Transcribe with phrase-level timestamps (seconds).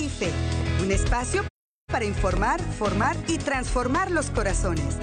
[0.00, 0.32] Y fe.
[0.82, 1.44] Un espacio
[1.86, 4.98] para informar, formar y transformar los corazones.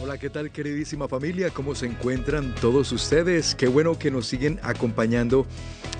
[0.00, 1.50] Hola, ¿qué tal queridísima familia?
[1.50, 3.54] ¿Cómo se encuentran todos ustedes?
[3.54, 5.46] Qué bueno que nos siguen acompañando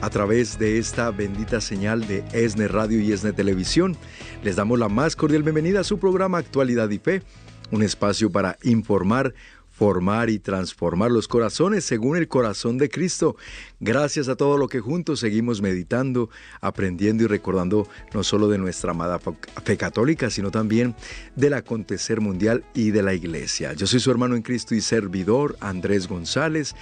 [0.00, 3.94] a través de esta bendita señal de ESNE Radio y ESNE Televisión.
[4.42, 7.22] Les damos la más cordial bienvenida a su programa Actualidad y Fe,
[7.70, 9.34] un espacio para informar,
[9.76, 13.36] formar y transformar los corazones según el corazón de Cristo.
[13.78, 16.30] Gracias a todo lo que juntos seguimos meditando,
[16.62, 20.94] aprendiendo y recordando no solo de nuestra amada fe católica, sino también
[21.34, 23.74] del acontecer mundial y de la iglesia.
[23.74, 26.74] Yo soy su hermano en Cristo y servidor, Andrés González,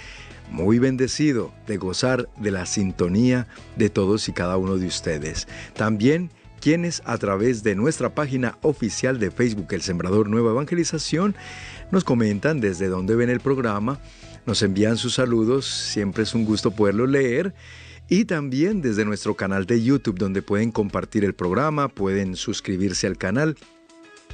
[0.49, 5.49] muy bendecido de gozar de la sintonía de todos y cada uno de ustedes.
[5.73, 6.31] También
[6.65, 11.35] quienes a través de nuestra página oficial de Facebook El Sembrador Nueva Evangelización
[11.91, 13.99] nos comentan desde dónde ven el programa,
[14.47, 17.53] nos envían sus saludos, siempre es un gusto poderlo leer.
[18.09, 23.19] Y también desde nuestro canal de YouTube donde pueden compartir el programa, pueden suscribirse al
[23.19, 23.55] canal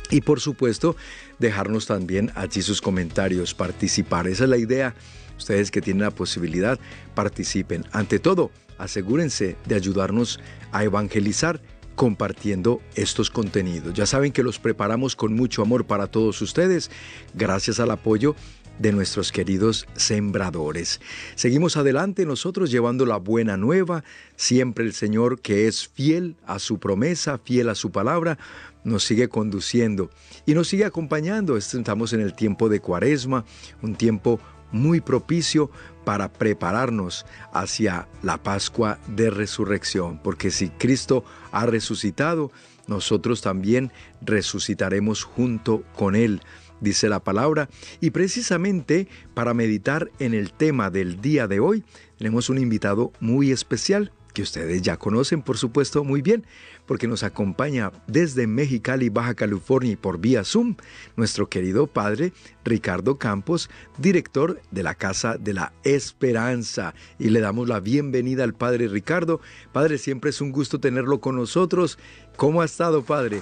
[0.09, 0.95] y por supuesto
[1.38, 4.30] dejarnos también allí sus comentarios, participar.
[4.30, 4.95] Esa es la idea.
[5.38, 6.80] Ustedes que tienen la posibilidad,
[7.14, 7.83] participen.
[7.92, 10.39] Ante todo, asegúrense de ayudarnos
[10.72, 11.59] a evangelizar
[12.02, 13.94] compartiendo estos contenidos.
[13.94, 16.89] Ya saben que los preparamos con mucho amor para todos ustedes,
[17.35, 18.35] gracias al apoyo
[18.80, 20.99] de nuestros queridos sembradores.
[21.35, 24.03] Seguimos adelante nosotros llevando la buena nueva,
[24.35, 28.39] siempre el Señor que es fiel a su promesa, fiel a su palabra,
[28.83, 30.09] nos sigue conduciendo
[30.47, 31.55] y nos sigue acompañando.
[31.55, 33.45] Estamos en el tiempo de cuaresma,
[33.83, 34.39] un tiempo
[34.72, 35.69] muy propicio
[36.03, 42.52] para prepararnos hacia la Pascua de Resurrección, porque si Cristo ha resucitado,
[42.88, 46.42] nosotros también resucitaremos junto con Él,
[46.80, 51.83] dice la palabra, y precisamente para meditar en el tema del día de hoy,
[52.17, 56.45] tenemos un invitado muy especial que ustedes ya conocen, por supuesto, muy bien,
[56.92, 60.75] porque nos acompaña desde Mexicali, Baja California y por vía Zoom,
[61.16, 62.33] nuestro querido padre
[62.65, 66.93] Ricardo Campos, director de la Casa de la Esperanza.
[67.17, 69.39] Y le damos la bienvenida al padre Ricardo.
[69.71, 71.98] Padre, siempre es un gusto tenerlo con nosotros.
[72.36, 73.42] ¿Cómo ha estado, padre?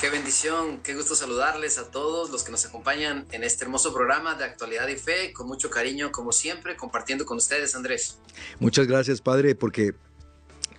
[0.00, 4.34] Qué bendición, qué gusto saludarles a todos los que nos acompañan en este hermoso programa
[4.34, 8.18] de actualidad y fe, con mucho cariño, como siempre, compartiendo con ustedes, Andrés.
[8.58, 9.94] Muchas gracias, Padre, porque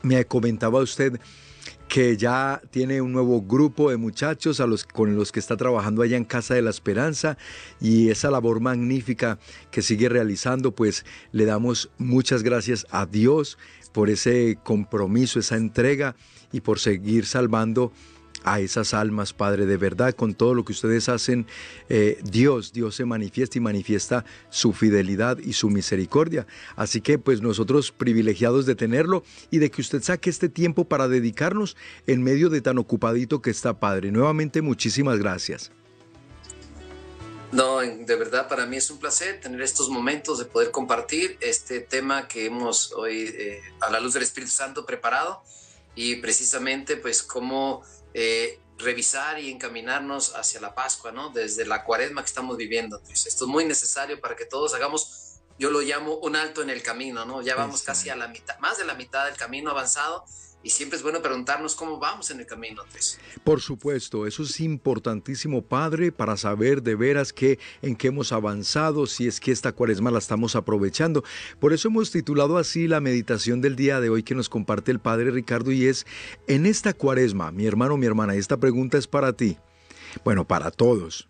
[0.01, 1.19] me comentaba usted
[1.87, 4.61] que ya tiene un nuevo grupo de muchachos
[4.93, 7.37] con los que está trabajando allá en Casa de la Esperanza
[7.79, 9.39] y esa labor magnífica
[9.71, 13.57] que sigue realizando, pues le damos muchas gracias a Dios
[13.93, 16.15] por ese compromiso, esa entrega
[16.51, 17.91] y por seguir salvando
[18.43, 21.47] a esas almas, Padre, de verdad, con todo lo que ustedes hacen,
[21.89, 26.47] eh, Dios, Dios se manifiesta y manifiesta su fidelidad y su misericordia.
[26.75, 31.07] Así que pues nosotros privilegiados de tenerlo y de que usted saque este tiempo para
[31.07, 31.75] dedicarnos
[32.05, 34.11] en medio de tan ocupadito que está, Padre.
[34.11, 35.71] Nuevamente, muchísimas gracias.
[37.51, 41.79] No, de verdad para mí es un placer tener estos momentos de poder compartir este
[41.79, 45.41] tema que hemos hoy eh, a la luz del Espíritu Santo preparado
[45.95, 47.83] y precisamente pues cómo
[48.19, 51.29] eh, revisar y encaminarnos hacia la Pascua, ¿no?
[51.29, 52.99] Desde la cuaresma que estamos viviendo.
[53.11, 56.81] esto es muy necesario para que todos hagamos, yo lo llamo un alto en el
[56.81, 57.43] camino, ¿no?
[57.43, 60.25] Ya vamos casi a la mitad, más de la mitad del camino avanzado
[60.63, 62.83] y siempre es bueno preguntarnos cómo vamos en el camino,
[63.43, 69.07] Por supuesto, eso es importantísimo, Padre, para saber de veras que, en qué hemos avanzado,
[69.07, 71.23] si es que esta cuaresma la estamos aprovechando.
[71.59, 74.99] Por eso hemos titulado así la meditación del día de hoy que nos comparte el
[74.99, 76.05] Padre Ricardo y es,
[76.47, 79.57] en esta cuaresma, mi hermano, mi hermana, esta pregunta es para ti,
[80.25, 81.29] bueno, para todos.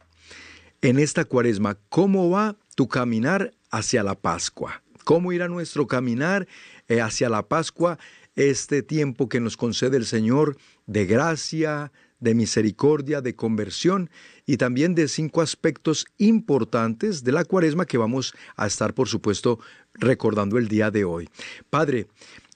[0.82, 4.84] En esta cuaresma, ¿cómo va tu caminar hacia la Pascua?
[5.04, 6.48] ¿Cómo irá nuestro caminar
[6.88, 7.98] eh, hacia la Pascua
[8.38, 14.10] este tiempo que nos concede el Señor de gracia, de misericordia, de conversión
[14.46, 19.60] y también de cinco aspectos importantes de la cuaresma que vamos a estar, por supuesto,
[19.96, 21.30] recordando el día de hoy.
[21.70, 22.08] Padre,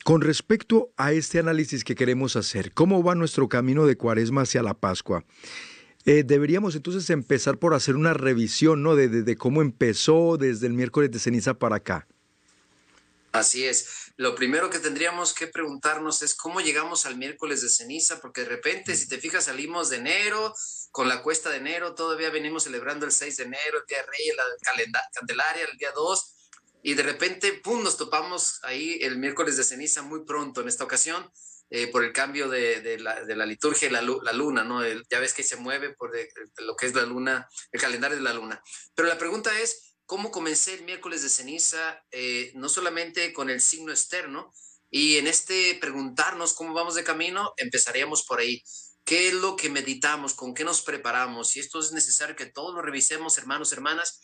[0.04, 4.64] con respecto a este análisis que queremos hacer, ¿cómo va nuestro camino de cuaresma hacia
[4.64, 5.26] la Pascua?
[6.06, 8.96] Eh, deberíamos entonces empezar por hacer una revisión ¿no?
[8.96, 12.08] de, de cómo empezó desde el miércoles de ceniza para acá.
[13.32, 14.11] Así es.
[14.22, 18.50] Lo primero que tendríamos que preguntarnos es cómo llegamos al miércoles de ceniza, porque de
[18.50, 20.54] repente, si te fijas, salimos de enero,
[20.92, 24.06] con la cuesta de enero, todavía venimos celebrando el 6 de enero, el Día de
[24.06, 26.36] Reyes, la Candelaria, el día 2,
[26.84, 30.84] y de repente, pum, nos topamos ahí el miércoles de ceniza muy pronto en esta
[30.84, 31.28] ocasión.
[31.74, 34.86] Eh, por el cambio de, la, liturgia y la, luna, ¿no?
[34.86, 36.12] ya ves que se mueve por
[36.58, 38.62] lo que es la luna, el calendario de la luna.
[38.94, 43.62] Pero la pregunta es, cómo comencé el miércoles de ceniza, eh, no solamente con el
[43.62, 44.54] signo externo,
[44.90, 48.62] y en este preguntarnos cómo vamos de camino, empezaríamos por ahí.
[49.06, 50.34] ¿Qué es lo que meditamos?
[50.34, 51.56] ¿Con qué nos preparamos?
[51.56, 54.20] Y esto es necesario que todos lo revisemos, hermanos, hermanas.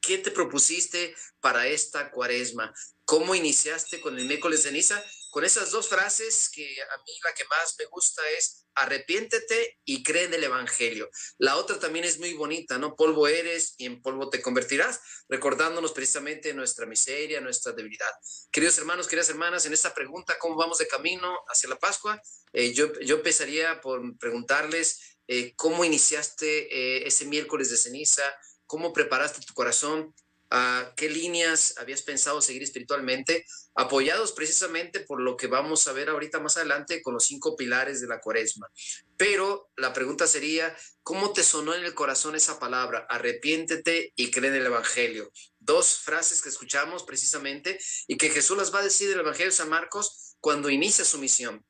[0.00, 2.72] ¿Qué te propusiste para esta cuaresma?
[3.04, 5.02] ¿Cómo iniciaste con el miércoles de ceniza?
[5.32, 10.02] Con esas dos frases que a mí la que más me gusta es arrepiéntete y
[10.02, 11.08] cree en el Evangelio.
[11.38, 12.96] La otra también es muy bonita, ¿no?
[12.96, 15.00] Polvo eres y en polvo te convertirás,
[15.30, 18.10] recordándonos precisamente nuestra miseria, nuestra debilidad.
[18.50, 22.20] Queridos hermanos, queridas hermanas, en esta pregunta, ¿cómo vamos de camino hacia la Pascua?
[22.52, 28.22] Eh, yo, yo empezaría por preguntarles eh, cómo iniciaste eh, ese miércoles de ceniza,
[28.66, 30.14] cómo preparaste tu corazón
[30.50, 36.08] a qué líneas habías pensado seguir espiritualmente, apoyados precisamente por lo que vamos a ver
[36.08, 38.70] ahorita más adelante con los cinco pilares de la cuaresma.
[39.16, 43.06] Pero la pregunta sería, ¿cómo te sonó en el corazón esa palabra?
[43.08, 45.30] Arrepiéntete y cree en el Evangelio.
[45.58, 49.50] Dos frases que escuchamos precisamente y que Jesús las va a decir en el Evangelio
[49.50, 51.64] de San Marcos cuando inicia su misión.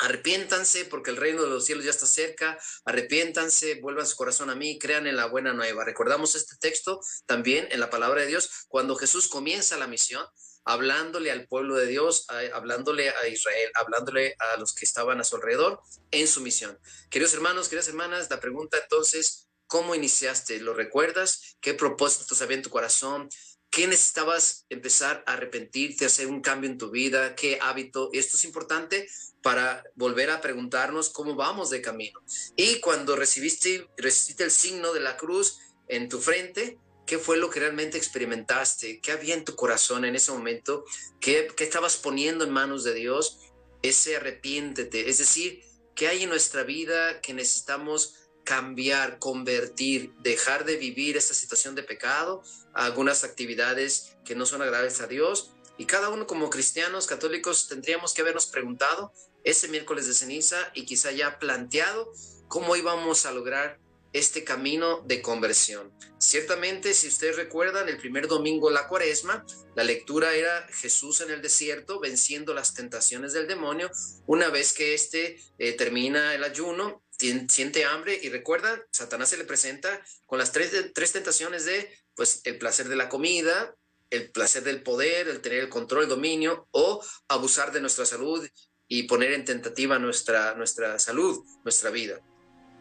[0.00, 2.58] Arrepiéntanse porque el reino de los cielos ya está cerca.
[2.86, 5.84] Arrepiéntanse, vuelvan su corazón a mí, crean en la buena nueva.
[5.84, 10.24] Recordamos este texto también en la palabra de Dios cuando Jesús comienza la misión,
[10.72, 15.36] hablándole al pueblo de Dios, hablándole a Israel, hablándole a los que estaban a su
[15.36, 15.80] alrededor
[16.10, 16.78] en su misión.
[17.10, 20.60] Queridos hermanos, queridas hermanas, la pregunta entonces, ¿cómo iniciaste?
[20.60, 21.56] ¿Lo recuerdas?
[21.60, 23.28] ¿Qué propósitos había en tu corazón?
[23.70, 27.36] ¿Qué necesitabas empezar a arrepentirte, hacer un cambio en tu vida?
[27.36, 28.10] ¿Qué hábito?
[28.12, 29.08] Esto es importante
[29.42, 32.20] para volver a preguntarnos cómo vamos de camino.
[32.56, 36.78] Y cuando recibiste, recibiste el signo de la cruz en tu frente,
[37.10, 39.00] ¿qué fue lo que realmente experimentaste?
[39.00, 40.84] ¿Qué había en tu corazón en ese momento?
[41.20, 43.40] ¿Qué, qué estabas poniendo en manos de Dios?
[43.82, 45.10] Ese arrepiéntete.
[45.10, 45.60] Es decir,
[45.96, 48.14] ¿qué hay en nuestra vida que necesitamos
[48.44, 55.00] cambiar, convertir, dejar de vivir esta situación de pecado, algunas actividades que no son agradables
[55.00, 55.50] a Dios?
[55.78, 59.12] Y cada uno como cristianos católicos tendríamos que habernos preguntado
[59.42, 62.12] ese miércoles de ceniza y quizá ya planteado
[62.46, 63.80] cómo íbamos a lograr
[64.12, 65.92] este camino de conversión.
[66.18, 71.30] Ciertamente, si ustedes recuerdan, el primer domingo de la cuaresma, la lectura era Jesús en
[71.30, 73.90] el desierto venciendo las tentaciones del demonio.
[74.26, 77.02] Una vez que éste eh, termina el ayuno,
[77.48, 82.40] siente hambre y recuerda, Satanás se le presenta con las tres, tres tentaciones de, pues,
[82.44, 83.74] el placer de la comida,
[84.10, 88.46] el placer del poder, el tener el control, el dominio o abusar de nuestra salud
[88.88, 92.20] y poner en tentativa nuestra, nuestra salud, nuestra vida.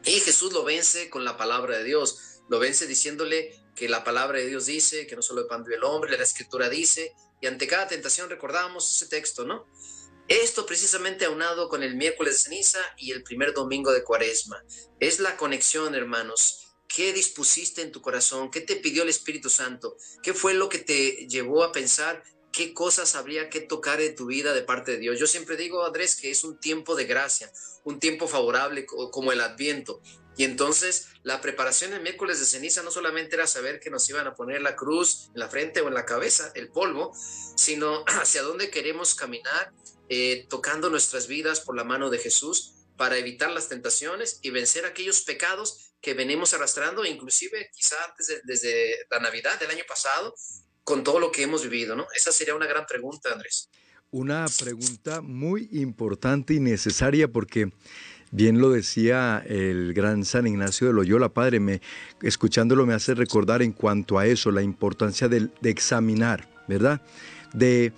[0.06, 4.40] Y Jesús lo vence con la palabra de Dios, lo vence diciéndole que la palabra
[4.40, 7.68] de Dios dice, que no solo el pan del hombre, la escritura dice, y ante
[7.68, 9.66] cada tentación recordamos ese texto, ¿no?
[10.28, 14.63] Esto precisamente aunado con el miércoles de ceniza y el primer domingo de cuaresma.
[15.00, 16.75] Es la conexión, hermanos.
[16.88, 18.52] ¿Qué dispusiste en tu corazón?
[18.52, 19.95] ¿Qué te pidió el Espíritu Santo?
[20.22, 22.24] ¿Qué fue lo que te llevó a pensar
[22.60, 25.18] qué cosas habría que tocar en tu vida de parte de Dios.
[25.18, 27.50] Yo siempre digo, Andrés, que es un tiempo de gracia,
[27.86, 30.02] un tiempo favorable como el Adviento.
[30.36, 34.28] Y entonces la preparación el miércoles de ceniza no solamente era saber que nos iban
[34.28, 37.14] a poner la cruz en la frente o en la cabeza, el polvo,
[37.56, 39.72] sino hacia dónde queremos caminar,
[40.10, 44.86] eh, tocando nuestras vidas por la mano de Jesús para evitar las tentaciones y vencer
[44.86, 50.36] aquellos pecados que venimos arrastrando, inclusive quizá desde, desde la Navidad del año pasado,
[50.84, 52.08] con todo lo que hemos vivido, ¿no?
[52.16, 53.70] Esa sería una gran pregunta, Andrés.
[54.12, 57.71] Una pregunta muy importante y necesaria porque
[58.31, 61.81] bien lo decía el gran San Ignacio de Loyola, padre, me,
[62.21, 67.02] escuchándolo me hace recordar en cuanto a eso, la importancia de, examinar, ¿verdad?
[67.54, 67.94] De,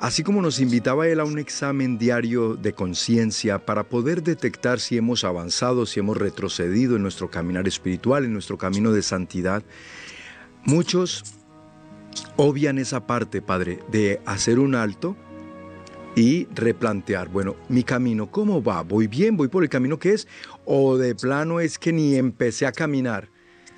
[0.00, 4.96] así como nos invitaba él a un examen diario de conciencia para poder detectar si
[4.96, 9.62] hemos avanzado, si hemos retrocedido en nuestro caminar espiritual, en nuestro camino de santidad,
[10.64, 11.22] muchos
[12.36, 15.16] obvian esa parte, Padre, de hacer un alto
[16.16, 18.82] y replantear, bueno, mi camino, ¿cómo va?
[18.82, 19.36] ¿Voy bien?
[19.36, 20.28] ¿Voy por el camino que es?
[20.64, 23.28] ¿O de plano es que ni empecé a caminar?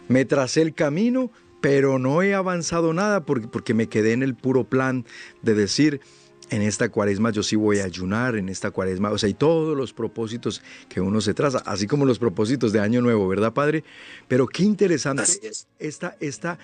[0.09, 4.35] Me tracé el camino, pero no he avanzado nada porque, porque me quedé en el
[4.35, 5.07] puro plan
[5.43, 6.00] de decir,
[6.50, 9.76] en esta cuaresma yo sí voy a ayunar, en esta cuaresma, o sea, y todos
[9.76, 13.83] los propósitos que uno se traza, así como los propósitos de Año Nuevo, ¿verdad, Padre?
[14.28, 15.25] Pero qué interesante
[15.78, 16.59] esta, esta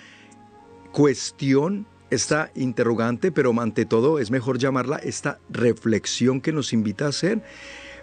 [0.93, 7.09] cuestión, esta interrogante, pero ante todo es mejor llamarla esta reflexión que nos invita a
[7.09, 7.41] hacer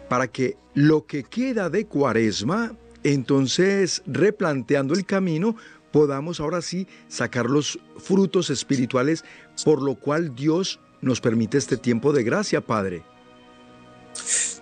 [0.09, 5.55] para que lo que queda de cuaresma, entonces replanteando el camino,
[5.93, 9.25] podamos ahora sí sacar los frutos espirituales
[9.65, 13.05] por lo cual Dios nos permite este tiempo de gracia, Padre.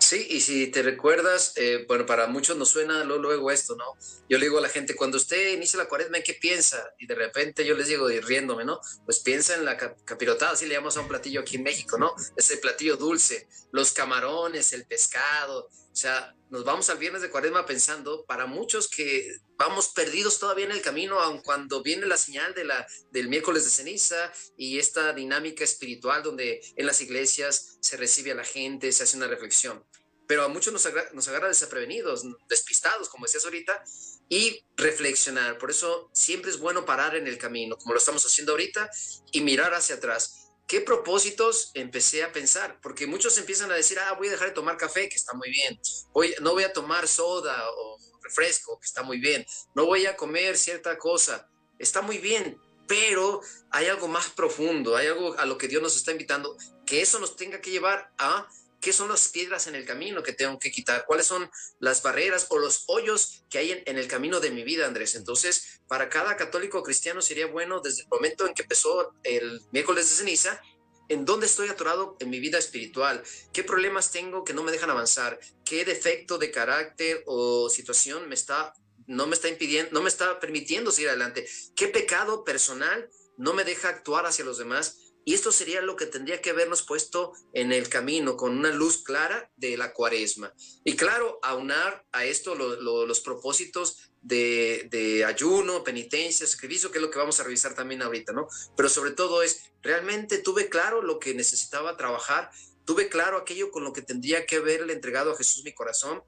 [0.09, 3.85] Sí, y si te recuerdas, eh, bueno, para muchos nos suena luego esto, ¿no?
[4.27, 6.83] Yo le digo a la gente, cuando usted inicia la cuaresma, ¿en qué piensa?
[6.99, 8.81] Y de repente yo les digo, y riéndome, ¿no?
[9.05, 12.15] Pues piensa en la capirotada, así le llamamos a un platillo aquí en México, ¿no?
[12.39, 17.67] Ese platillo dulce, los camarones, el pescado, o sea, nos vamos al viernes de cuaresma
[17.67, 22.55] pensando, para muchos que vamos perdidos todavía en el camino, aun cuando viene la señal
[22.55, 27.97] de la, del miércoles de ceniza y esta dinámica espiritual donde en las iglesias se
[27.97, 29.85] recibe a la gente, se hace una reflexión.
[30.27, 33.83] Pero a muchos nos, agarra, nos agarra desaprevenidos, despistados, como decías ahorita,
[34.29, 35.57] y reflexionar.
[35.59, 38.91] Por eso siempre es bueno parar en el camino, como lo estamos haciendo ahorita,
[39.33, 40.48] y mirar hacia atrás.
[40.69, 42.79] ¿Qué propósitos empecé a pensar?
[42.83, 45.51] Porque muchos empiezan a decir, ah, voy a dejar de tomar café, que está muy
[45.51, 45.81] bien.
[46.13, 49.47] Voy, no voy a tomar soda o refresco, que está muy bien.
[49.75, 51.49] No voy a comer cierta cosa,
[51.79, 52.61] está muy bien.
[52.87, 57.01] Pero hay algo más profundo, hay algo a lo que Dios nos está invitando, que
[57.01, 58.47] eso nos tenga que llevar a
[58.81, 62.47] qué son las piedras en el camino que tengo que quitar, cuáles son las barreras
[62.51, 65.15] o los hoyos que hay en, el camino de mi vida, Andrés.
[65.15, 70.09] Entonces, para cada católico cristiano sería bueno desde el momento en que empezó el miércoles
[70.09, 70.61] de ceniza,
[71.09, 74.91] en dónde estoy atorado en mi vida espiritual, qué problemas tengo que no me dejan
[74.91, 78.75] avanzar, qué defecto de carácter o situación me está
[79.07, 83.09] no me está impidiendo, no me está permitiendo seguir adelante, qué pecado personal
[83.39, 86.83] no me deja actuar hacia los demás y esto sería lo que tendría que habernos
[86.83, 90.55] puesto en el camino con una luz clara de la cuaresma.
[90.85, 97.19] Y claro, aunar a esto los propósitos de, ayuno, penitencia, sacrificio, que es lo que
[97.19, 98.49] vamos a revisar también ahorita, ¿no?
[98.75, 102.51] Pero sobre todo es, realmente tuve claro lo que necesitaba trabajar,
[102.87, 106.23] tuve claro aquello con lo que tendría que haberle entregado a Jesús mi corazón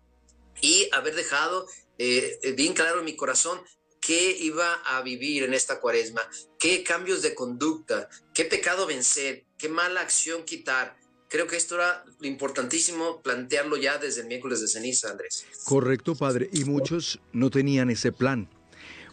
[0.61, 1.67] y haber dejado
[1.97, 3.63] eh, bien claro en mi corazón
[4.01, 6.23] qué iba a vivir en esta cuaresma,
[6.59, 10.97] qué cambios de conducta, qué pecado vencer, qué mala acción quitar.
[11.29, 15.47] Creo que esto era importantísimo plantearlo ya desde el miércoles de ceniza, Andrés.
[15.65, 16.51] Correcto, padre.
[16.53, 18.49] Y muchos no tenían ese plan.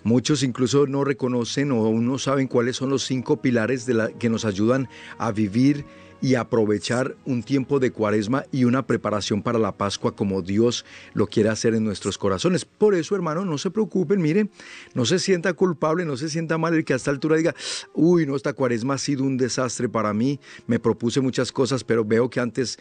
[0.04, 4.10] Muchos incluso no reconocen o aún no saben cuáles son los cinco pilares de la,
[4.10, 5.86] que nos ayudan a vivir
[6.22, 11.28] y aprovechar un tiempo de cuaresma y una preparación para la Pascua como Dios lo
[11.28, 12.66] quiere hacer en nuestros corazones.
[12.66, 14.50] Por eso, hermano, no se preocupen, miren,
[14.94, 17.56] no se sienta culpable, no se sienta mal el que a esta altura diga,
[17.94, 22.04] uy, no, esta cuaresma ha sido un desastre para mí, me propuse muchas cosas, pero
[22.04, 22.80] veo que antes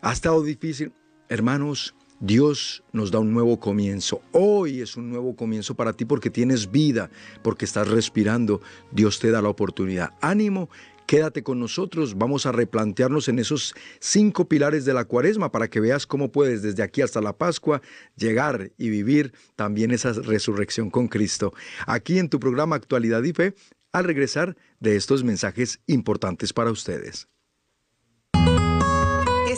[0.00, 0.92] ha estado difícil.
[1.28, 4.22] Hermanos, Dios nos da un nuevo comienzo.
[4.32, 7.10] Hoy es un nuevo comienzo para ti porque tienes vida,
[7.42, 8.60] porque estás respirando.
[8.90, 10.14] Dios te da la oportunidad.
[10.20, 10.68] Ánimo
[11.06, 15.78] Quédate con nosotros, vamos a replantearnos en esos cinco pilares de la cuaresma para que
[15.78, 17.80] veas cómo puedes desde aquí hasta la Pascua
[18.16, 21.54] llegar y vivir también esa resurrección con Cristo.
[21.86, 23.54] Aquí en tu programa Actualidad y Fe,
[23.92, 27.28] al regresar de estos mensajes importantes para ustedes.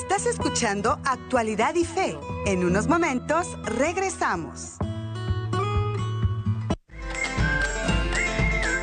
[0.01, 2.17] Estás escuchando Actualidad y Fe.
[2.47, 4.77] En unos momentos regresamos.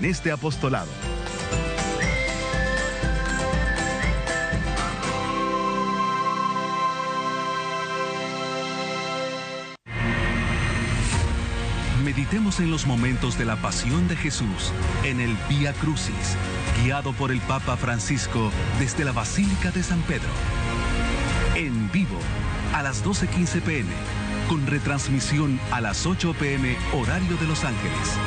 [0.00, 0.88] este apostolado.
[12.04, 14.72] Meditemos en los momentos de la pasión de Jesús
[15.04, 16.36] en el Vía Crucis,
[16.82, 20.28] guiado por el Papa Francisco desde la Basílica de San Pedro.
[21.54, 22.18] En vivo,
[22.74, 23.90] a las 12.15 pm,
[24.48, 28.18] con retransmisión a las 8 pm, horario de Los Ángeles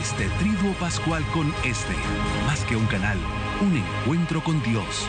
[0.00, 1.94] este Triduo Pascual con este,
[2.46, 3.18] más que un canal,
[3.60, 5.06] un encuentro con Dios.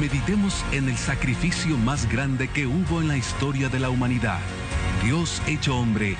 [0.00, 4.40] Meditemos en el sacrificio más grande que hubo en la historia de la humanidad.
[5.04, 6.16] Dios hecho hombre,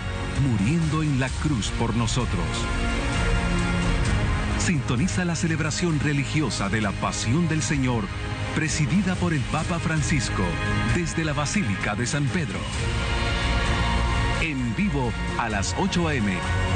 [0.49, 2.47] muriendo en la cruz por nosotros.
[4.59, 8.05] Sintoniza la celebración religiosa de la Pasión del Señor
[8.55, 10.43] presidida por el Papa Francisco
[10.95, 12.59] desde la Basílica de San Pedro.
[14.41, 16.33] En vivo a las 8 a.m.,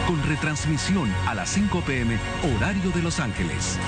[0.07, 2.19] con retransmisión a las 5 p.m.,
[2.57, 3.79] horario de Los Ángeles.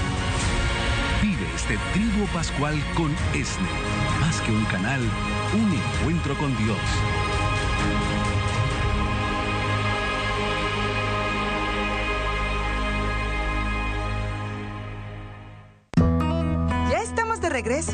[1.23, 3.69] Vive este triduo pascual con ESNE,
[4.21, 5.01] más que un canal,
[5.55, 6.79] un encuentro con Dios.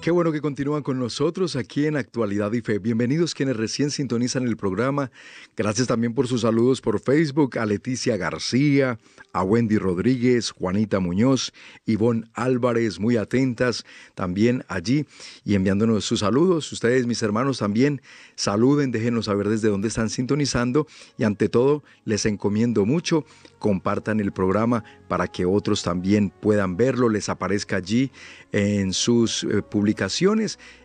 [0.00, 2.78] Qué bueno que continúan con nosotros aquí en Actualidad y Fe.
[2.78, 5.10] Bienvenidos quienes recién sintonizan el programa.
[5.54, 8.98] Gracias también por sus saludos por Facebook a Leticia García,
[9.34, 11.52] a Wendy Rodríguez, Juanita Muñoz,
[11.84, 15.04] Ivonne Álvarez, muy atentas también allí
[15.44, 16.72] y enviándonos sus saludos.
[16.72, 18.00] Ustedes, mis hermanos, también
[18.36, 20.86] saluden, déjenos saber desde dónde están sintonizando
[21.18, 23.26] y ante todo les encomiendo mucho,
[23.58, 28.10] compartan el programa para que otros también puedan verlo, les aparezca allí
[28.52, 29.62] en sus eh,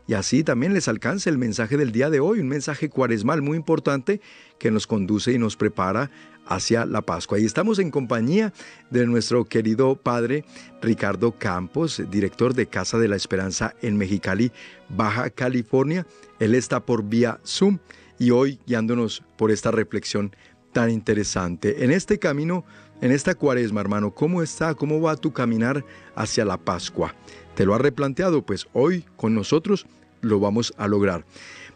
[0.08, 3.58] y así también les alcance el mensaje del día de hoy, un mensaje cuaresmal muy
[3.58, 4.22] importante
[4.60, 6.12] que nos conduce y nos prepara
[6.46, 7.40] hacia la Pascua.
[7.40, 8.54] Y estamos en compañía
[8.90, 10.46] de nuestro querido padre
[10.82, 14.52] Ricardo Campos, director de Casa de la Esperanza en Mexicali,
[14.90, 16.06] Baja California.
[16.40, 17.80] Él está por vía Zoom
[18.20, 20.36] y hoy guiándonos por esta reflexión
[20.72, 21.84] tan interesante.
[21.84, 22.66] En este camino,
[23.02, 25.84] en esta cuaresma, hermano, ¿cómo está, cómo va tu caminar
[26.16, 27.16] hacia la Pascua?
[27.56, 28.46] ¿Te lo has replanteado?
[28.46, 29.86] Pues hoy con nosotros
[30.22, 31.26] lo vamos a lograr.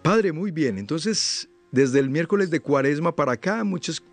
[0.02, 0.78] Padre, muy bien.
[0.78, 4.04] Entonces, desde el miércoles de cuaresma para acá, muchas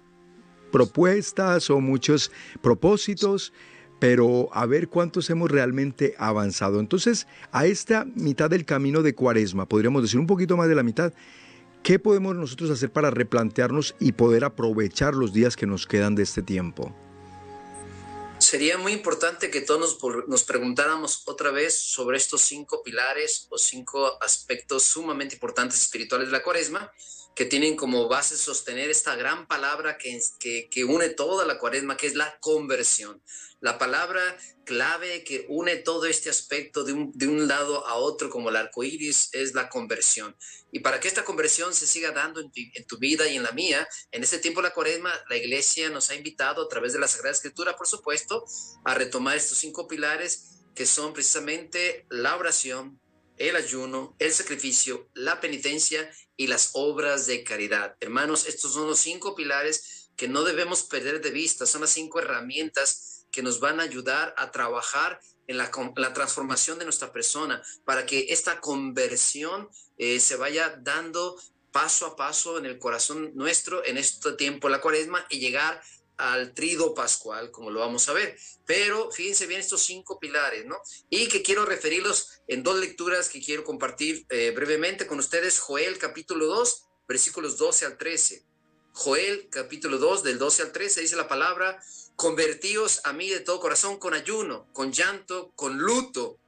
[0.71, 2.31] propuestas o muchos
[2.61, 3.53] propósitos,
[3.99, 6.79] pero a ver cuántos hemos realmente avanzado.
[6.79, 10.83] Entonces, a esta mitad del camino de cuaresma, podríamos decir un poquito más de la
[10.83, 11.13] mitad,
[11.83, 16.23] ¿qué podemos nosotros hacer para replantearnos y poder aprovechar los días que nos quedan de
[16.23, 16.95] este tiempo?
[18.39, 24.23] Sería muy importante que todos nos, preguntáramos otra vez sobre estos cinco pilares o cinco
[24.23, 26.93] aspectos sumamente importantes espirituales de la cuaresma
[27.35, 30.21] que tienen como base sostener esta gran palabra que,
[30.71, 33.23] que, une toda la cuaresma, que es la conversión.
[33.61, 38.29] La palabra clave que une todo este aspecto de un, de un lado a otro,
[38.29, 40.37] como el arco iris, es la conversión.
[40.73, 43.43] Y para que esta conversión se siga dando en tu, en tu vida y en
[43.43, 46.99] la mía, en este tiempo la cuaresma, la iglesia nos ha invitado a través de
[46.99, 48.45] la Sagrada Escritura, por supuesto,
[48.85, 53.01] a retomar estos cinco pilares que son precisamente la oración,
[53.39, 57.97] el ayuno, el sacrificio, la penitencia y las obras de caridad.
[58.01, 62.19] Hermanos, estos son los cinco pilares que no debemos perder de vista, son las cinco
[62.19, 65.71] herramientas que nos van a ayudar a trabajar en la,
[66.15, 69.69] transformación de nuestra persona, para que esta conversión
[69.99, 71.39] eh, se vaya dando
[71.71, 75.83] paso a paso en el corazón nuestro en este tiempo, la cuaresma, y llegar
[76.17, 78.39] al trido pascual, como lo vamos a ver.
[78.65, 80.77] Pero fíjense bien estos cinco pilares, ¿no?
[81.11, 85.59] Y que quiero referirlos en dos lecturas que quiero compartir eh, brevemente con ustedes.
[85.59, 88.47] Joel capítulo 2, versículos 12 al 13.
[88.95, 91.79] Joel capítulo 2, del 12 al 13, dice la palabra,
[92.17, 96.41] convertíos a mí de todo corazón con ayuno, con llanto, con luto.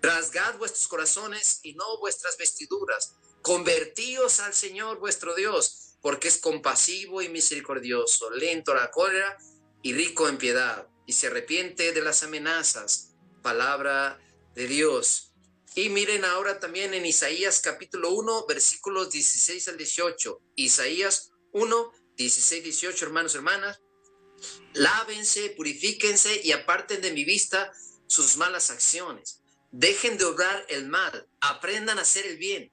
[0.00, 3.14] Rasgad vuestros corazones y no vuestras vestiduras.
[3.42, 9.36] Convertíos al Señor vuestro Dios porque es compasivo y misericordioso, lento a la cólera
[9.82, 13.14] y rico en piedad, y se arrepiente de las amenazas.
[13.42, 14.20] Palabra
[14.54, 15.32] de Dios.
[15.74, 20.40] Y miren ahora también en Isaías capítulo 1, versículos 16 al 18.
[20.54, 23.80] Isaías 1, 16, 18, hermanos, hermanas.
[24.76, 27.72] Lávense, purifíquense y aparten de mi vista
[28.06, 29.40] sus malas acciones.
[29.72, 32.72] Dejen de obrar el mal, aprendan a hacer el bien,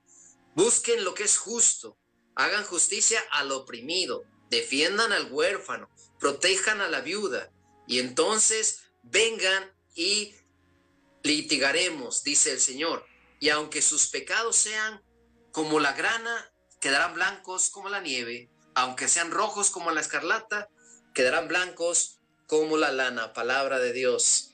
[0.54, 1.98] busquen lo que es justo
[2.34, 5.88] hagan justicia al oprimido, defiendan al huérfano,
[6.18, 7.50] protejan a la viuda,
[7.86, 10.34] y entonces vengan y
[11.22, 13.06] litigaremos, dice el Señor.
[13.40, 15.02] Y aunque sus pecados sean
[15.52, 20.68] como la grana, quedarán blancos como la nieve, aunque sean rojos como la escarlata,
[21.14, 23.32] quedarán blancos como la lana.
[23.32, 24.50] Palabra de Dios.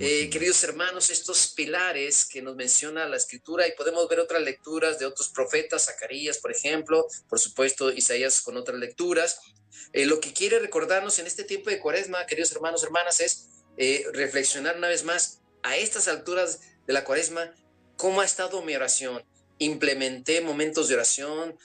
[0.00, 4.98] Eh, queridos hermanos, estos pilares que nos menciona la escritura y podemos ver otras lecturas
[4.98, 9.40] de otros profetas, Zacarías, por ejemplo, por supuesto, Isaías con otras lecturas.
[9.92, 14.04] Eh, lo que quiere recordarnos en este tiempo de cuaresma, queridos hermanos, hermanas, es eh,
[14.12, 17.54] reflexionar una vez más a estas alturas de la cuaresma,
[17.96, 19.24] cómo ha estado mi oración.
[19.58, 21.56] Implementé momentos de oración,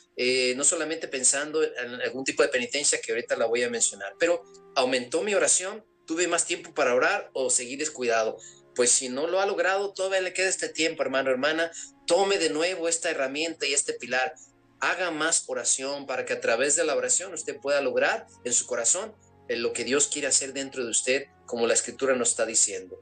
[0.55, 4.43] no solamente pensando en algún tipo de penitencia que ahorita la voy a mencionar, pero
[4.75, 8.37] aumentó mi oración tuve más tiempo para orar o seguir descuidado.
[8.73, 11.71] Pues si no lo ha logrado, todavía le queda este tiempo, hermano, hermana.
[12.07, 14.33] Tome de nuevo esta herramienta y este pilar.
[14.79, 18.65] Haga más oración para que a través de la oración usted pueda lograr en su
[18.65, 19.13] corazón
[19.49, 22.99] lo que Dios quiere hacer dentro de usted, como la escritura nos está diciendo.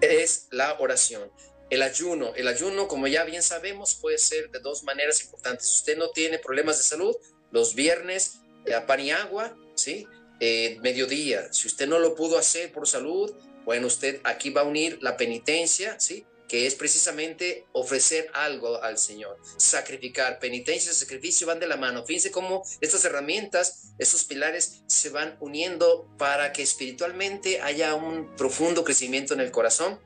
[0.00, 1.30] Es la oración.
[1.70, 5.68] El ayuno, el ayuno, como ya bien sabemos, puede ser de dos maneras importantes.
[5.68, 7.16] Si usted no tiene problemas de salud,
[7.52, 8.40] los viernes,
[8.76, 10.06] a pan y agua, ¿sí?
[10.40, 11.52] Eh, mediodía.
[11.52, 13.32] Si usted no lo pudo hacer por salud,
[13.64, 16.26] bueno, usted aquí va a unir la penitencia, ¿sí?
[16.50, 22.04] que es precisamente ofrecer algo al Señor, sacrificar, penitencia sacrificio van de la mano.
[22.04, 28.82] Fíjense cómo estas herramientas, estos pilares se van uniendo para que espiritualmente haya un profundo
[28.82, 30.00] crecimiento en el corazón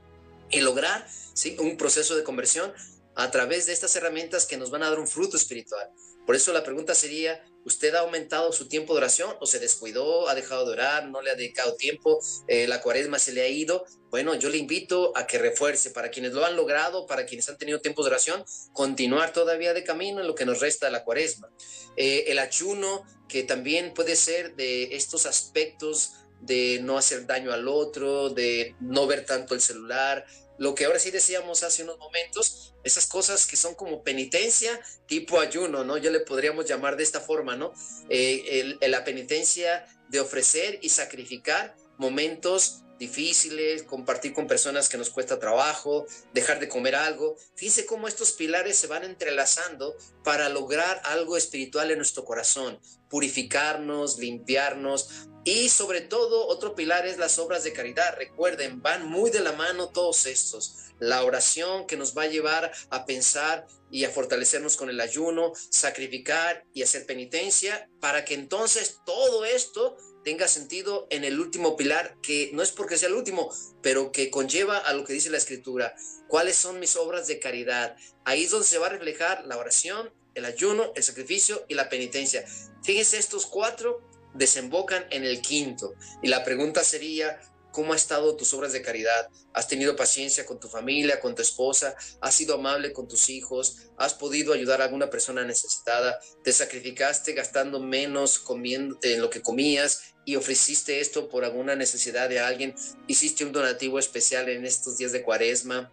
[0.51, 1.55] y lograr ¿sí?
[1.59, 2.73] un proceso de conversión
[3.13, 5.87] a través de estas herramientas que nos van a dar un fruto espiritual.
[6.25, 10.29] Por eso la pregunta sería, ¿Usted ha aumentado su tiempo de oración o se descuidó,
[10.29, 13.47] ha dejado de orar, no le ha dedicado tiempo, eh, la cuaresma se le ha
[13.47, 13.85] ido?
[14.11, 17.57] Bueno, yo le invito a que refuerce para quienes lo han logrado, para quienes han
[17.57, 21.03] tenido tiempo de oración, continuar todavía de camino en lo que nos resta de la
[21.03, 21.49] cuaresma.
[21.97, 27.67] Eh, el ayuno, que también puede ser de estos aspectos de no hacer daño al
[27.67, 30.23] otro, de no ver tanto el celular,
[30.57, 35.39] lo que ahora sí decíamos hace unos momentos, esas cosas que son como penitencia tipo
[35.39, 35.97] ayuno, ¿no?
[35.97, 37.73] Ya le podríamos llamar de esta forma, ¿no?
[38.09, 45.39] Eh, la penitencia de ofrecer y sacrificar momentos difíciles, compartir con personas que nos cuesta
[45.39, 47.37] trabajo, dejar de comer algo.
[47.55, 52.79] Fíjense cómo estos pilares se van entrelazando para lograr algo espiritual en nuestro corazón,
[53.09, 55.09] purificarnos, limpiarnos,
[55.47, 58.15] y sobre todo, otro pilar es las obras de caridad.
[58.17, 60.77] Recuerden, van muy de la mano todos estos.
[60.97, 65.51] La oración que nos va a llevar a pensar y a fortalecernos con el ayuno,
[65.69, 72.17] sacrificar y hacer penitencia, para que entonces todo esto tenga sentido en el último pilar,
[72.21, 75.37] que no es porque sea el último, pero que conlleva a lo que dice la
[75.37, 75.95] escritura.
[76.27, 77.95] ¿Cuáles son mis obras de caridad?
[78.25, 81.89] Ahí es donde se va a reflejar la oración, el ayuno, el sacrificio y la
[81.89, 82.43] penitencia.
[82.83, 84.01] Fíjense estos cuatro
[84.33, 85.93] desembocan en el quinto.
[86.23, 87.39] Y la pregunta sería,
[87.75, 89.29] ¿cómo han estado tus obras de caridad?
[89.51, 91.93] ¿Has tenido paciencia con tu familia, con tu esposa?
[92.21, 93.89] ¿Has sido amable con tus hijos?
[93.97, 96.17] ¿Has podido ayudar a alguna persona necesitada?
[96.41, 102.29] ¿Te sacrificaste gastando menos comiendo en lo que comías y ofreciste esto por alguna necesidad
[102.29, 102.73] de alguien?
[103.07, 105.91] ¿Hiciste un donativo especial en estos días de cuaresma?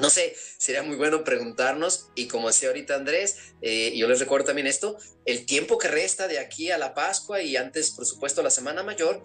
[0.00, 4.46] No sé, sería muy bueno preguntarnos y como decía ahorita Andrés, eh, yo les recuerdo
[4.46, 8.42] también esto, el tiempo que resta de aquí a la Pascua y antes, por supuesto,
[8.42, 9.20] la Semana Mayor,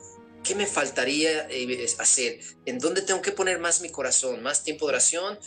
[0.45, 2.39] ¿qué me faltaría eh, hacer?
[2.65, 4.43] ¿En dónde tengo que poner más mi corazón?
[4.43, 5.39] ¿Más tiempo de oración?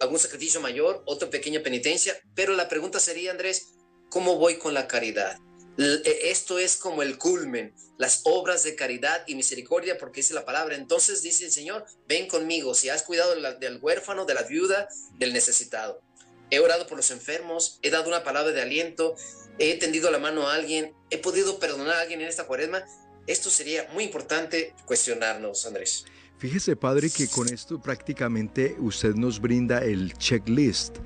[0.00, 1.02] ¿Algún sacrificio mayor?
[1.06, 2.18] ¿Otra pequeña penitencia?
[2.34, 3.74] Pero la pregunta sería, Andrés,
[4.10, 5.38] ¿cómo voy con la caridad?
[5.78, 10.44] E, esto es como el culmen, las obras de caridad y misericordia, porque dice la
[10.44, 10.74] palabra.
[10.74, 15.32] Entonces dice el Señor, ven conmigo, si has cuidado del huérfano, de la viuda, del
[15.32, 16.02] necesitado.
[16.50, 19.16] He orado por los enfermos, he dado una palabra de aliento,
[19.58, 22.84] he tendido la mano a alguien, he podido perdonar a alguien en esta cuaresma.
[23.26, 26.04] Esto sería muy importante cuestionarnos, Andrés.
[26.38, 30.98] Fíjese, padre, que con esto prácticamente usted nos brinda el checklist.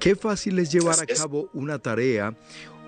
[0.00, 2.34] Qué fácil es llevar a cabo una tarea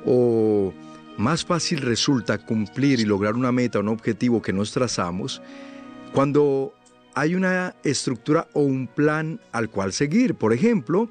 [0.04, 0.72] o
[1.16, 5.42] más fácil resulta cumplir y lograr una meta, un objetivo que nos trazamos,
[6.12, 6.74] cuando
[7.14, 10.34] hay una estructura o un plan al cual seguir.
[10.34, 11.08] Por ejemplo,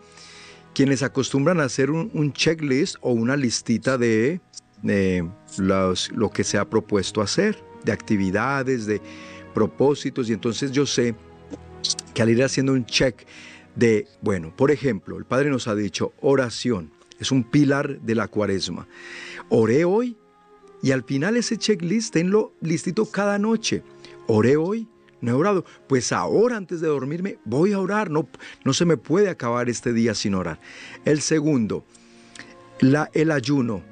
[0.74, 4.42] quienes acostumbran a hacer un, checklist o una listita de,
[4.84, 9.02] lo que se ha propuesto hacer, de actividades, de
[9.54, 11.16] propósitos, y entonces yo sé
[12.14, 13.26] que al ir haciendo un check
[13.76, 18.28] de, bueno, por ejemplo, el Padre nos ha dicho oración, es un pilar de la
[18.28, 18.88] cuaresma.
[19.50, 20.18] Oré hoy
[20.82, 23.84] y al final ese checklist tenlo listito cada noche.
[24.26, 24.88] Oré hoy,
[25.22, 25.64] no he orado.
[25.88, 28.10] Pues ahora antes de dormirme voy a orar.
[28.10, 28.28] No,
[28.66, 30.60] no se me puede acabar este día sin orar.
[31.06, 31.86] El segundo,
[32.80, 33.84] la, el ayuno.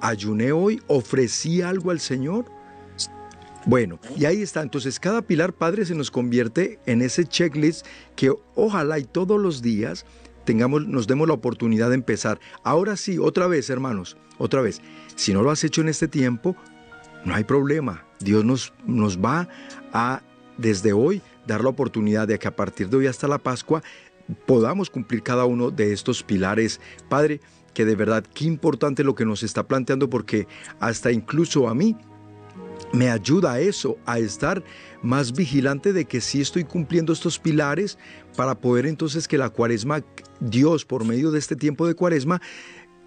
[0.00, 2.46] Ayuné hoy, ofrecí algo al Señor.
[3.66, 4.62] Bueno, y ahí está.
[4.62, 7.86] Entonces, cada pilar, Padre, se nos convierte en ese checklist
[8.16, 10.06] que ojalá y todos los días
[10.44, 12.40] tengamos, nos demos la oportunidad de empezar.
[12.64, 14.80] Ahora sí, otra vez, hermanos, otra vez.
[15.14, 16.56] Si no lo has hecho en este tiempo,
[17.24, 18.06] no hay problema.
[18.18, 19.48] Dios nos, nos va
[19.92, 20.22] a,
[20.56, 23.82] desde hoy, dar la oportunidad de que a partir de hoy hasta la Pascua
[24.46, 26.80] podamos cumplir cada uno de estos pilares.
[27.08, 27.40] Padre,
[27.74, 30.46] que de verdad, qué importante lo que nos está planteando, porque
[30.80, 31.96] hasta incluso a mí
[32.92, 34.62] me ayuda a eso, a estar
[35.02, 37.98] más vigilante de que sí estoy cumpliendo estos pilares
[38.36, 40.02] para poder entonces que la cuaresma,
[40.40, 42.40] Dios por medio de este tiempo de cuaresma,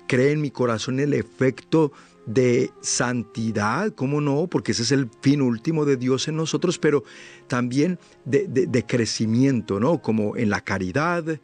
[0.07, 1.91] cree en mi corazón el efecto
[2.25, 4.47] de santidad, ¿cómo no?
[4.47, 7.03] Porque ese es el fin último de Dios en nosotros, pero
[7.47, 10.01] también de, de crecimiento, ¿no?
[10.01, 11.39] Como en la caridad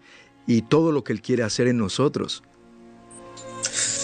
[0.47, 2.43] y todo lo que Él quiere hacer en nosotros.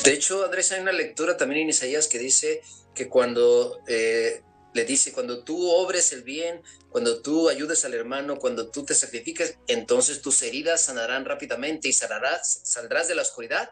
[0.05, 2.61] De hecho, Andrés, hay una lectura también en Isaías que dice
[2.93, 8.37] que cuando eh, le dice, cuando tú obres el bien, cuando tú ayudes al hermano,
[8.37, 13.71] cuando tú te sacrifiques, entonces tus heridas sanarán rápidamente y saldrás, saldrás de la oscuridad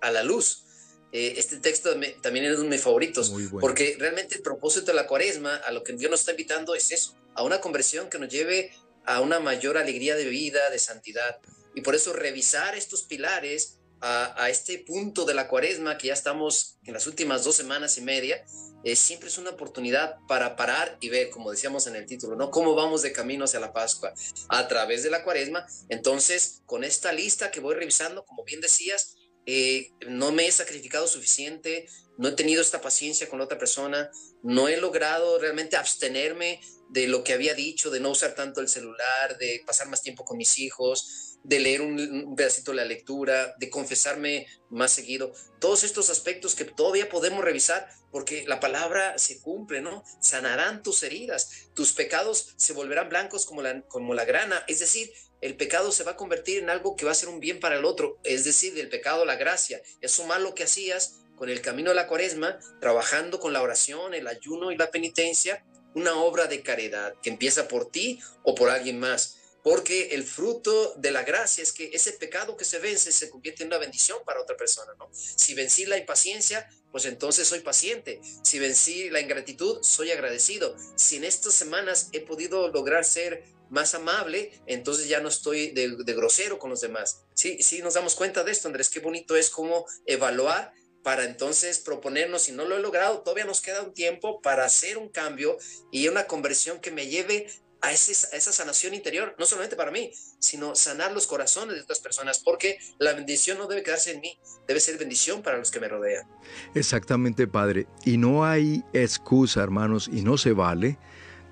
[0.00, 0.64] a la luz.
[1.12, 1.90] Eh, este texto
[2.22, 5.84] también es uno de mis favoritos, porque realmente el propósito de la cuaresma, a lo
[5.84, 8.72] que Dios nos está invitando es eso, a una conversión que nos lleve
[9.04, 11.38] a una mayor alegría de vida, de santidad.
[11.74, 16.76] Y por eso revisar estos pilares a, este punto de la cuaresma, que ya estamos
[16.84, 18.44] en las últimas dos semanas y media,
[18.84, 22.50] eh, siempre es una oportunidad para parar y ver, como decíamos en el título, ¿no?
[22.50, 24.12] Cómo vamos de camino hacia la Pascua
[24.48, 25.66] a través de la cuaresma.
[25.88, 31.06] Entonces, con esta lista que voy revisando, como bien decías, eh, no me he sacrificado
[31.06, 31.86] suficiente,
[32.18, 34.10] no he tenido esta paciencia con otra persona,
[34.42, 38.68] no he logrado realmente abstenerme de lo que había dicho, de no usar tanto el
[38.68, 43.54] celular, de pasar más tiempo con mis hijos, de leer un, pedacito de la lectura,
[43.58, 45.32] de confesarme más seguido.
[45.60, 50.02] Todos estos aspectos que todavía podemos revisar porque la palabra se cumple, ¿no?
[50.20, 55.12] Sanarán tus heridas, tus pecados se volverán blancos como la, como la grana, es decir,
[55.40, 57.76] el pecado se va a convertir en algo que va a ser un bien para
[57.76, 59.82] el otro, es decir, del pecado la gracia.
[60.00, 64.26] Eso malo que hacías con el camino de la cuaresma, trabajando con la oración, el
[64.26, 65.62] ayuno y la penitencia,
[65.94, 70.94] una obra de caridad que empieza por ti o por alguien más porque el fruto
[70.98, 74.18] de la gracia es que ese pecado que se vence se convierte en una bendición
[74.26, 75.08] para otra persona, ¿no?
[75.14, 78.20] Si vencí la impaciencia, pues entonces soy paciente.
[78.42, 80.76] Si vencí la ingratitud, soy agradecido.
[80.96, 85.88] Si en estas semanas he podido lograr ser más amable, entonces ya no estoy de,
[86.12, 87.22] grosero con los demás.
[87.34, 91.78] Sí, sí, nos damos cuenta de esto, Andrés, qué bonito es como evaluar para entonces
[91.78, 95.58] proponernos, si no lo he logrado, todavía nos queda un tiempo para hacer un cambio
[95.92, 97.46] y una conversión que me lleve
[97.84, 102.38] a, esa sanación interior, no solamente para mí, sino sanar los corazones de otras personas,
[102.38, 105.88] porque la bendición no debe quedarse en mí, debe ser bendición para los que me
[105.88, 106.26] rodean.
[106.74, 107.86] Exactamente, Padre.
[108.04, 110.98] Y no hay excusa, hermanos, y no se vale,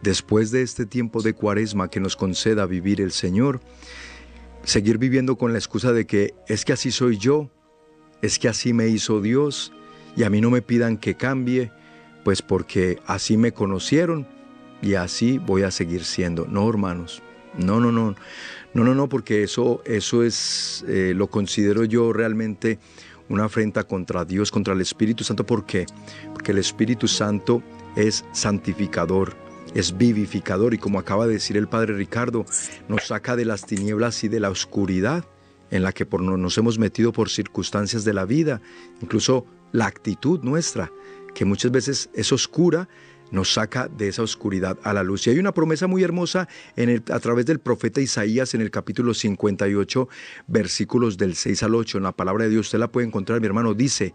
[0.02, 3.60] después de este tiempo de cuaresma que nos conceda vivir el Señor,
[4.64, 7.50] seguir viviendo con la excusa de que es que así soy yo,
[8.22, 9.72] es que así me hizo Dios,
[10.16, 11.72] y a mí no me pidan que cambie,
[12.24, 14.28] pues porque así me conocieron
[14.82, 16.46] y así voy a seguir siendo.
[16.46, 17.22] No, hermanos,
[17.56, 18.14] no, no, no,
[18.74, 22.78] no, no, no, porque eso, eso es, eh, lo considero yo realmente
[23.28, 25.46] una afrenta contra Dios, contra el Espíritu Santo.
[25.46, 25.86] ¿Por qué?
[26.34, 27.62] Porque el Espíritu Santo
[27.96, 29.34] es santificador,
[29.74, 32.44] es vivificador y como acaba de decir el Padre Ricardo,
[32.88, 35.24] nos saca de las tinieblas y de la oscuridad
[35.70, 38.60] en la que por nos hemos metido por circunstancias de la vida,
[39.00, 40.92] incluso la actitud nuestra,
[41.34, 42.88] que muchas veces es oscura,
[43.32, 45.26] nos saca de esa oscuridad a la luz.
[45.26, 49.14] Y hay una promesa muy hermosa en a través del profeta Isaías en el capítulo
[49.14, 50.08] 58,
[50.46, 51.98] versículos del 6 al 8.
[51.98, 53.74] En la palabra de Dios usted la puede encontrar, mi hermano.
[53.74, 54.14] Dice,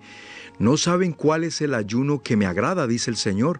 [0.59, 3.59] no saben cuál es el ayuno que me agrada, dice el Señor.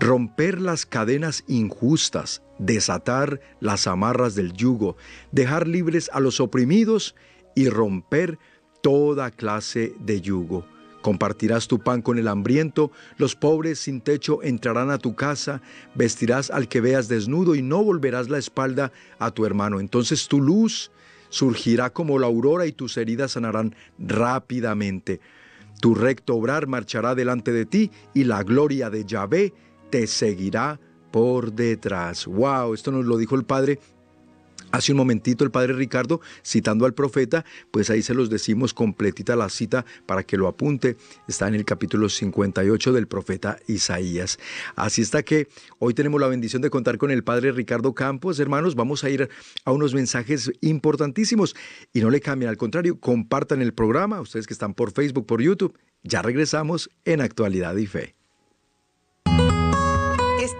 [0.00, 4.96] Romper las cadenas injustas, desatar las amarras del yugo,
[5.32, 7.16] dejar libres a los oprimidos
[7.56, 8.38] y romper
[8.80, 10.64] toda clase de yugo
[11.08, 15.62] Compartirás tu pan con el hambriento, los pobres sin techo entrarán a tu casa,
[15.94, 19.80] vestirás al que veas desnudo y no volverás la espalda a tu hermano.
[19.80, 20.90] Entonces tu luz
[21.30, 25.22] surgirá como la aurora y tus heridas sanarán rápidamente.
[25.80, 29.54] Tu recto obrar marchará delante de ti y la gloria de Yahvé
[29.88, 30.78] te seguirá
[31.10, 32.26] por detrás.
[32.26, 32.74] ¡Wow!
[32.74, 33.80] Esto nos lo dijo el Padre
[34.70, 39.34] Hace un momentito el padre Ricardo, citando al profeta, pues ahí se los decimos completita
[39.34, 40.96] la cita para que lo apunte.
[41.26, 44.38] Está en el capítulo 58 del profeta Isaías.
[44.76, 48.38] Así está que hoy tenemos la bendición de contar con el padre Ricardo Campos.
[48.40, 49.30] Hermanos, vamos a ir
[49.64, 51.56] a unos mensajes importantísimos
[51.94, 55.40] y no le cambien, al contrario, compartan el programa, ustedes que están por Facebook, por
[55.40, 55.78] YouTube.
[56.02, 58.17] Ya regresamos en Actualidad y Fe.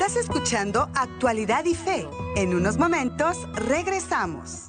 [0.08, 2.08] Estás escuchando Actualidad y Fe.
[2.34, 4.64] En unos momentos regresamos.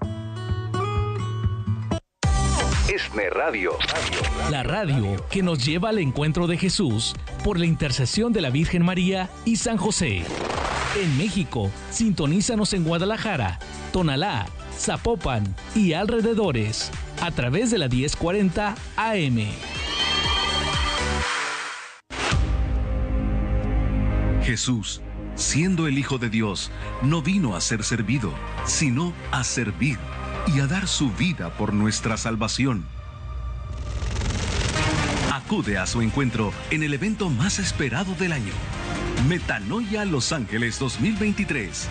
[2.93, 3.77] ESNE Radio.
[4.51, 8.83] La radio que nos lleva al encuentro de Jesús por la intercesión de la Virgen
[8.83, 10.25] María y San José.
[11.01, 13.59] En México, sintonízanos en Guadalajara,
[13.93, 14.45] Tonalá,
[14.77, 19.37] Zapopan y alrededores a través de la 1040 AM.
[24.43, 25.01] Jesús
[25.39, 26.69] siendo el Hijo de Dios,
[27.01, 28.33] no vino a ser servido,
[28.65, 29.97] sino a servir
[30.53, 32.85] y a dar su vida por nuestra salvación.
[35.33, 38.51] Acude a su encuentro en el evento más esperado del año,
[39.27, 41.87] Metanoia Los Ángeles 2023,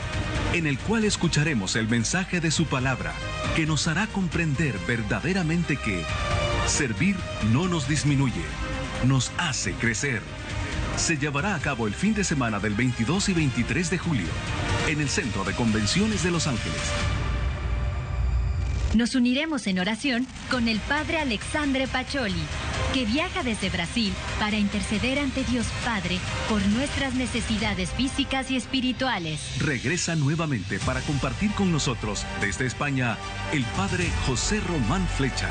[0.52, 3.14] en el cual escucharemos el mensaje de su palabra
[3.56, 6.04] que nos hará comprender verdaderamente que
[6.66, 7.16] servir
[7.50, 8.44] no nos disminuye,
[9.06, 10.22] nos hace crecer
[10.98, 14.26] se llevará a cabo el fin de semana del 22 y 23 de julio
[14.88, 16.80] en el Centro de Convenciones de Los Ángeles.
[18.94, 22.42] Nos uniremos en oración con el Padre Alexandre Pacholi
[22.92, 29.40] que viaja desde Brasil para interceder ante Dios Padre por nuestras necesidades físicas y espirituales.
[29.60, 33.16] Regresa nuevamente para compartir con nosotros desde España
[33.52, 35.50] el Padre José Román Flecha,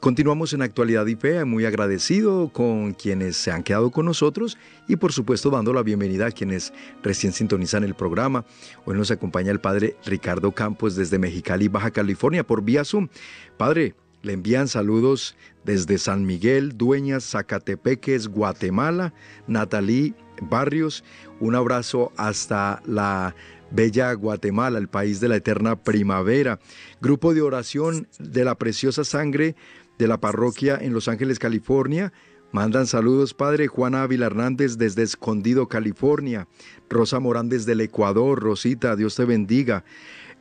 [0.00, 5.12] Continuamos en actualidad fe, muy agradecido con quienes se han quedado con nosotros y por
[5.12, 8.44] supuesto dando la bienvenida a quienes recién sintonizan el programa.
[8.84, 13.08] Hoy nos acompaña el padre Ricardo Campos desde Mexicali, Baja California, por vía Zoom.
[13.56, 19.14] Padre, le envían saludos desde San Miguel, Dueñas, Zacatepeques, Guatemala,
[19.46, 21.04] Natalí Barrios.
[21.40, 23.34] Un abrazo hasta la
[23.70, 26.60] bella Guatemala, el país de la eterna primavera.
[27.00, 29.56] Grupo de oración de la preciosa sangre
[29.98, 32.12] de la parroquia en Los Ángeles, California.
[32.52, 36.46] Mandan saludos, Padre Juana Ávila Hernández desde Escondido, California.
[36.88, 38.40] Rosa Morán desde el Ecuador.
[38.40, 39.84] Rosita, Dios te bendiga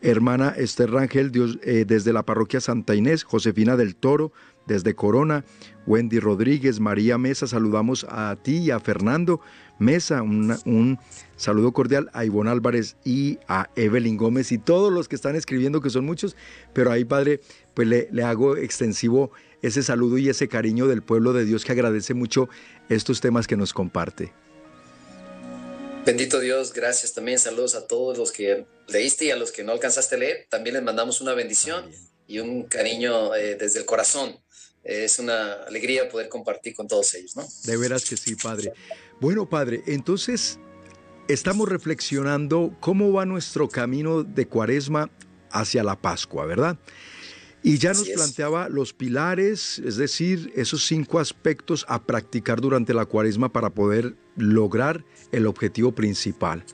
[0.04, 4.34] hermana Esther Rangel Dios, eh, desde la parroquia Santa Inés, Josefina del Toro
[4.66, 5.46] desde Corona,
[5.86, 9.42] Wendy Rodríguez, María Mesa, saludamos a ti y a Fernando
[9.80, 11.00] Mesa, un
[11.36, 15.82] saludo cordial a Ivonne Álvarez y a Evelyn Gómez y todos los que están escribiendo,
[15.82, 16.36] que son muchos,
[16.74, 17.42] pero ahí, Padre,
[17.74, 21.72] pues le, le hago extensivo ese saludo y ese cariño del pueblo de Dios que
[21.72, 22.50] agradece mucho
[22.90, 24.34] estos temas que nos comparte.
[26.06, 27.40] Bendito Dios, gracias también.
[27.40, 30.48] Saludos a todos los que leíste y a los que no alcanzaste a leer.
[30.50, 31.90] También les mandamos una bendición
[32.28, 34.38] y un cariño eh, desde el corazón.
[34.84, 37.44] Es una alegría poder compartir con todos ellos, ¿no?
[37.66, 38.74] De veras que sí, Padre.
[39.20, 40.60] Bueno, Padre, entonces
[41.28, 45.10] estamos reflexionando cómo va nuestro camino de cuaresma
[45.52, 46.78] hacia la Pascua, ¿verdad?
[47.66, 53.06] Y ya nos planteaba los pilares, es decir, esos cinco aspectos a practicar durante la
[53.06, 56.66] cuaresma para poder lograr el objetivo principal,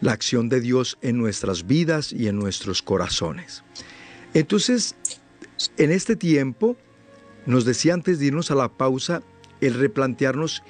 [0.00, 3.62] la acción de Dios en nuestras vidas y en nuestros corazones.
[4.34, 4.96] Entonces,
[5.76, 6.76] en este tiempo,
[7.46, 9.22] nos decía antes de irnos a la pausa,
[9.60, 10.62] el replantearnos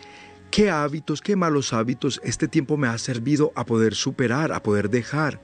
[0.50, 4.90] qué hábitos, qué malos hábitos este tiempo me ha servido a poder superar, a poder
[4.90, 5.40] dejar,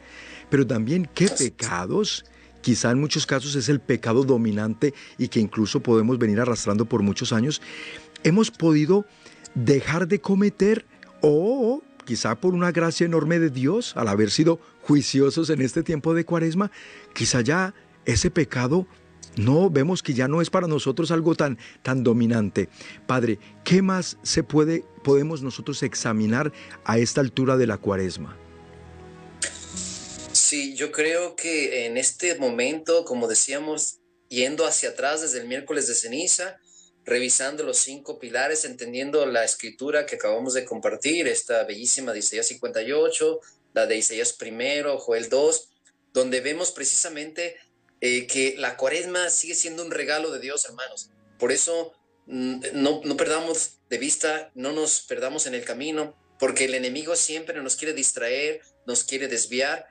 [0.51, 2.25] pero también qué pecados.
[2.61, 7.03] Quizá en muchos casos es el pecado dominante y que incluso podemos venir arrastrando por
[7.03, 7.63] muchos años,
[8.25, 9.07] hemos podido
[9.55, 10.85] dejar de cometer
[11.21, 16.15] o quizá por una gracia enorme de Dios, al haber sido juiciosos en este tiempo
[16.15, 16.71] de cuaresma,
[17.15, 17.75] quizá ya
[18.07, 18.87] ese pecado
[19.39, 22.69] no vemos que ya no es para nosotros algo tan, tan dominante.
[23.07, 26.53] Padre, ¿qué más se puede, podemos nosotros examinar
[26.85, 28.37] a esta altura de la cuaresma?
[30.33, 33.99] Sí, yo creo que en este momento, como decíamos,
[34.29, 36.59] yendo hacia atrás desde el miércoles de ceniza,
[37.05, 42.49] revisando los cinco pilares, entendiendo la escritura que acabamos de compartir, esta bellísima de Isaías
[42.49, 43.41] 58,
[43.75, 45.69] la de Isaías primero, Joel 2,
[46.13, 47.57] donde vemos precisamente
[48.01, 51.11] eh, que la cuaresma sigue siendo un regalo de Dios, hermanos.
[51.39, 51.93] Por eso
[52.27, 57.17] mm, no, no perdamos de vista, no nos perdamos en el camino, porque el enemigo
[57.17, 59.87] siempre nos quiere distraer, nos quiere desviar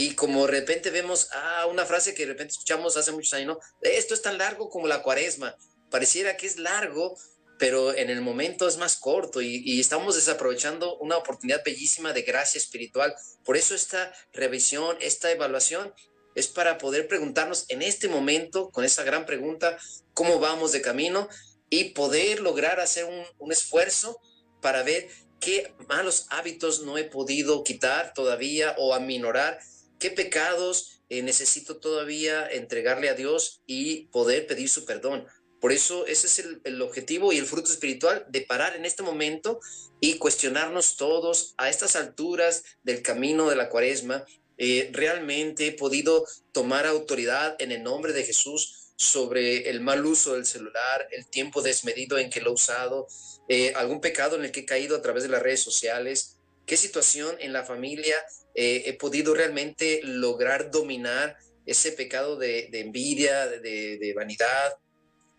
[0.00, 3.56] y como de repente vemos, ah, una frase que de repente escuchamos hace muchos años,
[3.56, 3.60] ¿no?
[3.82, 5.56] Esto es tan largo como la cuaresma.
[5.90, 7.18] Pareciera que es largo,
[7.58, 12.58] pero en el momento es más corto y, estamos desaprovechando una oportunidad bellísima de gracia
[12.58, 13.12] espiritual.
[13.44, 15.92] Por eso esta revisión, esta evaluación
[16.38, 19.76] es para poder preguntarnos en este momento, con esa gran pregunta,
[20.14, 21.28] cómo vamos de camino
[21.68, 23.06] y poder lograr hacer
[23.38, 24.20] un, esfuerzo
[24.62, 25.08] para ver
[25.40, 29.58] qué malos hábitos no he podido quitar todavía o aminorar,
[29.98, 35.26] qué pecados eh, necesito todavía entregarle a Dios y poder pedir su perdón.
[35.60, 39.58] Por eso ese es el, objetivo y el fruto espiritual de parar en este momento
[40.00, 44.24] y cuestionarnos todos a estas alturas del camino de la cuaresma.
[44.58, 50.34] Eh, realmente he podido tomar autoridad en el nombre de Jesús sobre el mal uso
[50.34, 53.06] del celular, el tiempo desmedido en que lo he usado,
[53.48, 56.76] eh, algún pecado en el que he caído a través de las redes sociales, qué
[56.76, 58.16] situación en la familia
[58.54, 64.76] eh, he podido realmente lograr dominar ese pecado de, envidia, de, vanidad.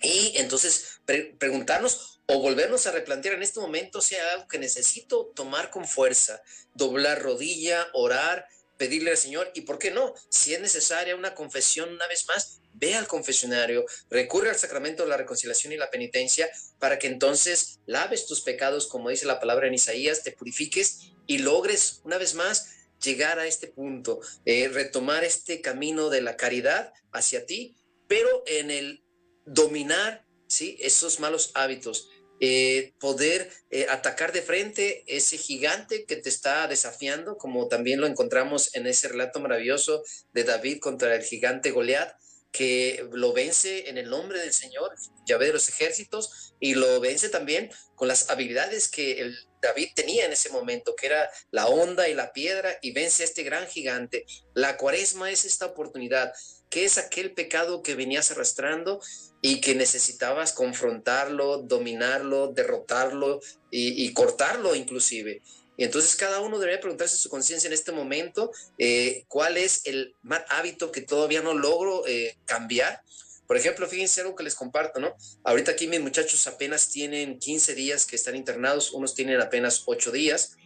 [0.01, 1.01] Y entonces
[1.37, 6.41] preguntarnos o volvernos a replantear en este momento si algo que necesito tomar con fuerza,
[6.73, 8.47] doblar rodilla, orar,
[8.79, 10.15] pedirle al Señor y, ¿por qué no?
[10.29, 15.09] Si es necesaria una confesión una vez más, ve al confesionario, recurre al sacramento de
[15.09, 16.49] la reconciliación y la penitencia
[16.79, 21.39] para que entonces laves tus pecados, como dice la palabra en Isaías, te purifiques y
[21.39, 22.69] logres una vez más
[23.03, 27.75] llegar a este punto, eh, retomar este camino de la caridad hacia ti,
[28.07, 29.03] pero en el
[29.45, 30.77] dominar ¿sí?
[30.79, 32.09] esos malos hábitos,
[32.39, 38.07] eh, poder eh, atacar de frente ese gigante que te está desafiando, como también lo
[38.07, 42.13] encontramos en ese relato maravilloso de David contra el gigante Goliat,
[42.51, 47.29] que lo vence en el nombre del Señor, Yahvé de los ejércitos, y lo vence
[47.29, 49.31] también con las habilidades que
[49.61, 53.25] David tenía en ese momento, que era la onda y la piedra, y vence a
[53.25, 54.25] este gran gigante.
[54.53, 56.33] La cuaresma es esta oportunidad,
[56.69, 59.01] que es aquel pecado que venías arrastrando
[59.41, 63.41] y que necesitabas confrontarlo, dominarlo, derrotarlo
[63.71, 65.41] y, cortarlo inclusive.
[65.77, 70.13] Y entonces cada uno debería preguntarse su conciencia en este momento, eh, cuál es el
[70.21, 73.01] mal hábito que todavía no logro eh, cambiar.
[73.47, 75.15] Por ejemplo, fíjense algo que les comparto, ¿no?
[75.43, 80.11] Ahorita aquí mis muchachos apenas tienen 15 días que están internados, unos tienen apenas 8
[80.11, 80.57] días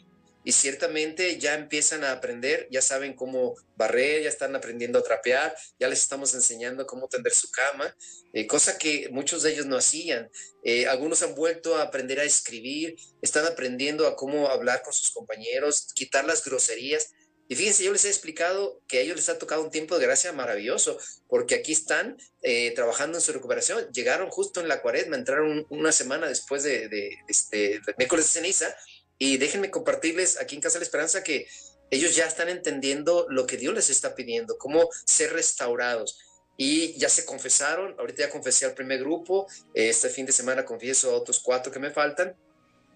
[0.43, 5.55] y ciertamente ya empiezan a aprender, ya saben cómo barrer, ya están aprendiendo a trapear,
[5.79, 7.95] ya les estamos enseñando cómo tender su cama,
[8.33, 10.29] eh, cosa que muchos de ellos no hacían.
[10.63, 15.11] Eh, algunos han vuelto a aprender a escribir, están aprendiendo a cómo hablar con sus
[15.11, 17.11] compañeros, quitar las groserías.
[17.49, 20.05] Y fíjense, yo les he explicado que a ellos les ha tocado un tiempo de
[20.05, 23.91] gracia maravilloso, porque aquí están eh, trabajando en su recuperación.
[23.91, 28.75] Llegaron justo en la cuaresma, entraron una semana después de, de, este, miércoles de ceniza,
[29.23, 31.47] y déjenme compartirles aquí en Casa de la Esperanza que
[31.89, 36.19] ellos ya están entendiendo lo que Dios les está pidiendo, cómo ser restaurados.
[36.57, 41.09] Y ya se confesaron, ahorita ya confesé al primer grupo, este fin de semana confieso
[41.09, 42.35] a otros cuatro que me faltan,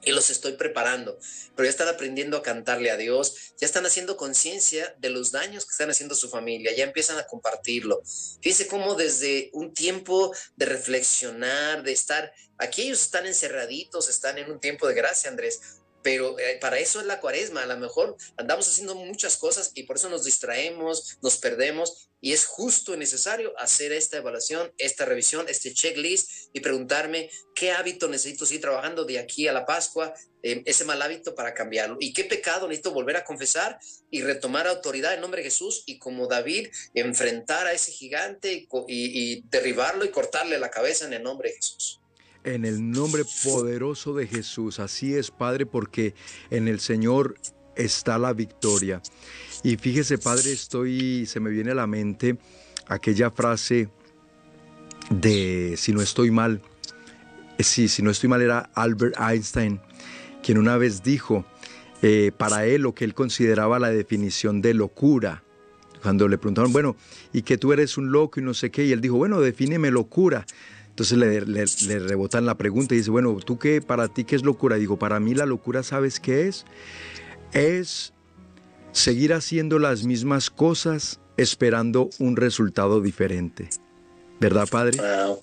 [0.04, 1.18] y los estoy preparando,
[1.56, 5.66] pero ya están aprendiendo a cantarle a Dios, ya están haciendo conciencia de los daños
[5.66, 8.02] que están haciendo su familia, ya empiezan a compartirlo.
[8.42, 14.52] Fíjense cómo desde un tiempo de reflexionar, de estar, aquí ellos están encerraditos, están en
[14.52, 15.77] un tiempo de gracia, Andrés,
[16.08, 19.84] pero eh, para eso es la cuaresma, a lo mejor andamos haciendo muchas cosas y
[19.84, 25.04] por eso nos distraemos, nos perdemos y es justo y necesario hacer esta evaluación, esta
[25.04, 30.14] revisión, este checklist y preguntarme qué hábito necesito seguir trabajando de aquí a la Pascua,
[30.44, 33.78] eh, ese mal hábito para cambiarlo y qué pecado necesito volver a confesar
[34.10, 38.68] y retomar autoridad en nombre de Jesús y como David enfrentar a ese gigante y,
[38.88, 42.00] y derribarlo y cortarle la cabeza en el nombre de Jesús.
[42.48, 46.16] En el nombre poderoso de Jesús, así es, Padre, porque
[46.50, 47.36] en el Señor
[47.76, 49.02] está la victoria.
[49.64, 52.38] Y fíjese, Padre, estoy, se me viene a la mente
[52.88, 53.90] aquella frase
[55.10, 56.62] de, si no estoy mal,
[57.60, 59.82] sí, si no estoy mal, era Albert Einstein,
[60.42, 61.46] quien una vez dijo,
[62.02, 65.44] eh, para él lo que él consideraba la definición de locura,
[66.02, 66.96] cuando le preguntaron, bueno,
[67.34, 69.92] y que tú eres un loco y no sé qué, y él dijo, bueno, defíneme
[69.92, 70.46] locura.
[71.00, 74.78] Entonces le, rebotan la pregunta y dice, bueno, ¿tú qué, para ti qué es locura?
[74.78, 76.66] Digo, para mí la locura, ¿sabes qué es?
[77.54, 78.14] Es
[78.94, 83.70] seguir haciendo las mismas cosas esperando un resultado diferente.
[84.40, 84.98] ¿Verdad, padre?
[85.00, 85.36] Ah,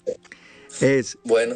[0.80, 1.18] Es.
[1.22, 1.54] Bueno,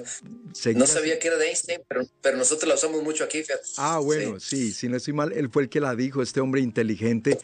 [0.77, 3.43] no sabía que era de Einstein, pero, nosotros la usamos mucho aquí,
[3.79, 4.71] Ah, bueno, sí.
[4.71, 7.37] si no estoy mal, él fue el que la dijo, este hombre inteligente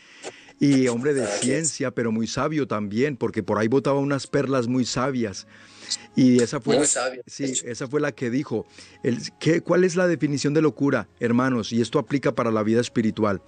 [0.60, 4.84] y hombre de ciencia, pero muy sabio también, porque por ahí botaba unas perlas muy
[4.84, 5.48] sabias.
[6.16, 6.86] Y esa fue, la,
[7.26, 8.66] sí, esa fue la que dijo,
[9.02, 11.72] el, ¿qué, ¿cuál es la definición de locura, hermanos?
[11.72, 13.42] Y esto aplica para la vida espiritual.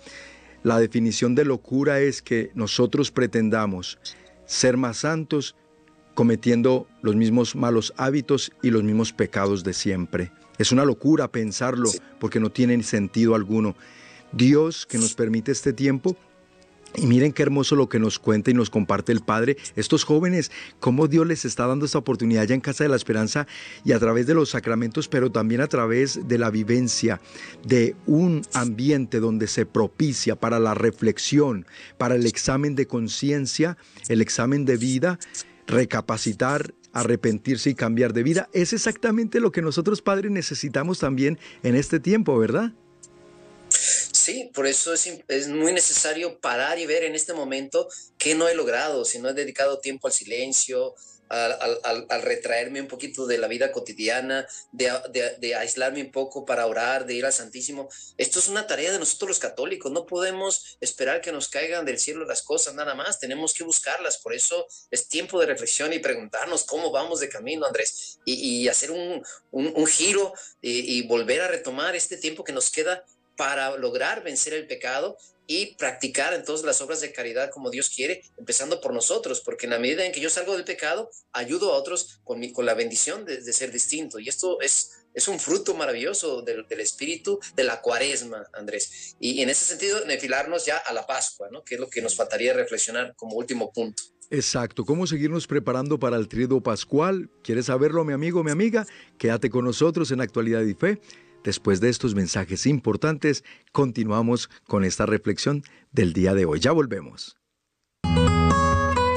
[0.64, 3.98] La definición de locura es que nosotros pretendamos
[4.46, 5.54] ser más santos
[6.14, 10.32] cometiendo los mismos malos hábitos y los mismos pecados de siempre.
[10.58, 13.76] Es una locura pensarlo porque no tiene sentido alguno.
[14.32, 16.16] Dios que nos permite este tiempo
[16.94, 19.56] y miren qué hermoso lo que nos cuenta y nos comparte el Padre.
[19.76, 23.46] Estos jóvenes, cómo Dios les está dando esta oportunidad ya en Casa de la Esperanza
[23.84, 27.20] y a través de los sacramentos, pero también a través de la vivencia
[27.64, 31.66] de un ambiente donde se propicia para la reflexión,
[31.98, 33.76] para el examen de conciencia,
[34.08, 35.18] el examen de vida,
[35.66, 38.48] recapacitar arrepentirse y cambiar de vida.
[38.54, 42.72] Es exactamente lo que nosotros padres necesitamos también en este tiempo, ¿verdad?
[44.26, 48.48] Sí, por eso es, es, muy necesario parar y ver en este momento qué no
[48.48, 50.96] he logrado, si no he dedicado tiempo al silencio,
[51.28, 57.14] al, retraerme un poquito de la vida cotidiana, de, aislarme un poco para orar, de
[57.14, 57.88] ir al Santísimo.
[58.16, 59.92] Esto es una tarea de nosotros los católicos.
[59.92, 63.20] No podemos esperar que nos caigan del cielo las cosas nada más.
[63.20, 64.18] Tenemos que buscarlas.
[64.18, 68.90] Por eso es tiempo de reflexión y preguntarnos cómo vamos de camino, Andrés, y, hacer
[68.90, 69.22] un,
[69.86, 73.04] giro y volver a retomar este tiempo que nos queda
[73.36, 75.16] para lograr vencer el pecado
[75.46, 79.70] y practicar entonces las obras de caridad como Dios quiere, empezando por nosotros, porque en
[79.70, 82.74] la medida en que yo salgo del pecado, ayudo a otros con, mi, con la
[82.74, 84.18] bendición de, ser distinto.
[84.18, 89.16] Y esto es, es un fruto maravilloso del, espíritu de la cuaresma, Andrés.
[89.20, 91.62] Y, en ese sentido, enfilarnos ya a la Pascua, ¿no?
[91.62, 94.02] que es lo que nos faltaría reflexionar como último punto.
[94.28, 97.30] Exacto, ¿cómo seguirnos preparando para el trido pascual?
[97.44, 98.84] ¿Quieres saberlo, mi amigo, mi amiga?
[99.18, 101.00] Quédate con nosotros en Actualidad y Fe.
[101.46, 106.58] Después de estos mensajes importantes, continuamos con esta reflexión del día de hoy.
[106.58, 107.36] Ya volvemos.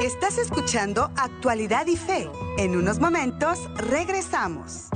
[0.00, 2.30] Estás escuchando Actualidad y Fe.
[2.56, 4.90] En unos momentos regresamos.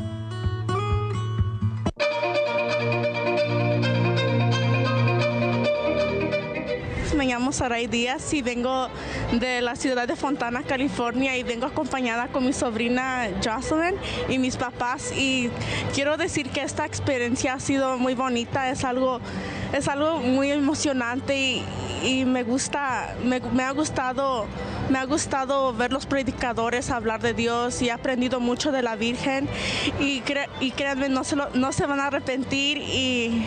[7.24, 8.88] Me llamo Saray Díaz y vengo
[9.32, 13.94] de la ciudad de Fontana, California y vengo acompañada con mi sobrina Jocelyn
[14.28, 15.48] y mis papás y
[15.94, 19.20] quiero decir que esta experiencia ha sido muy bonita, es algo,
[19.72, 21.62] es algo muy emocionante
[22.04, 24.44] y, me gusta, me, ha gustado,
[24.90, 28.96] me ha gustado ver los predicadores hablar de Dios y he aprendido mucho de la
[28.96, 29.48] Virgen
[29.98, 30.22] y,
[30.60, 33.46] y créanme, no se, no se van a arrepentir y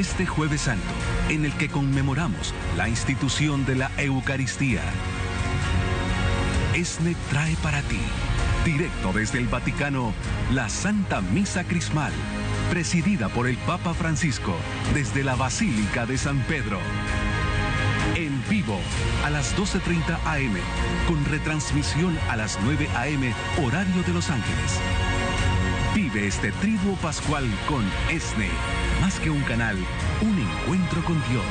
[0.00, 0.88] Este jueves santo
[1.28, 4.80] en el que conmemoramos la institución de la Eucaristía.
[6.74, 8.00] ESNE trae para ti,
[8.64, 10.14] directo desde el Vaticano,
[10.54, 12.14] la Santa Misa Crismal,
[12.70, 14.56] presidida por el Papa Francisco
[14.94, 16.78] desde la Basílica de San Pedro.
[18.14, 18.80] En vivo,
[19.26, 20.56] a las 12.30 am,
[21.08, 24.80] con retransmisión a las 9 am, horario de Los Ángeles.
[25.94, 28.48] Vive este triduo pascual con ESNE,
[29.10, 29.76] más que un canal,
[30.22, 31.44] un encuentro con Dios.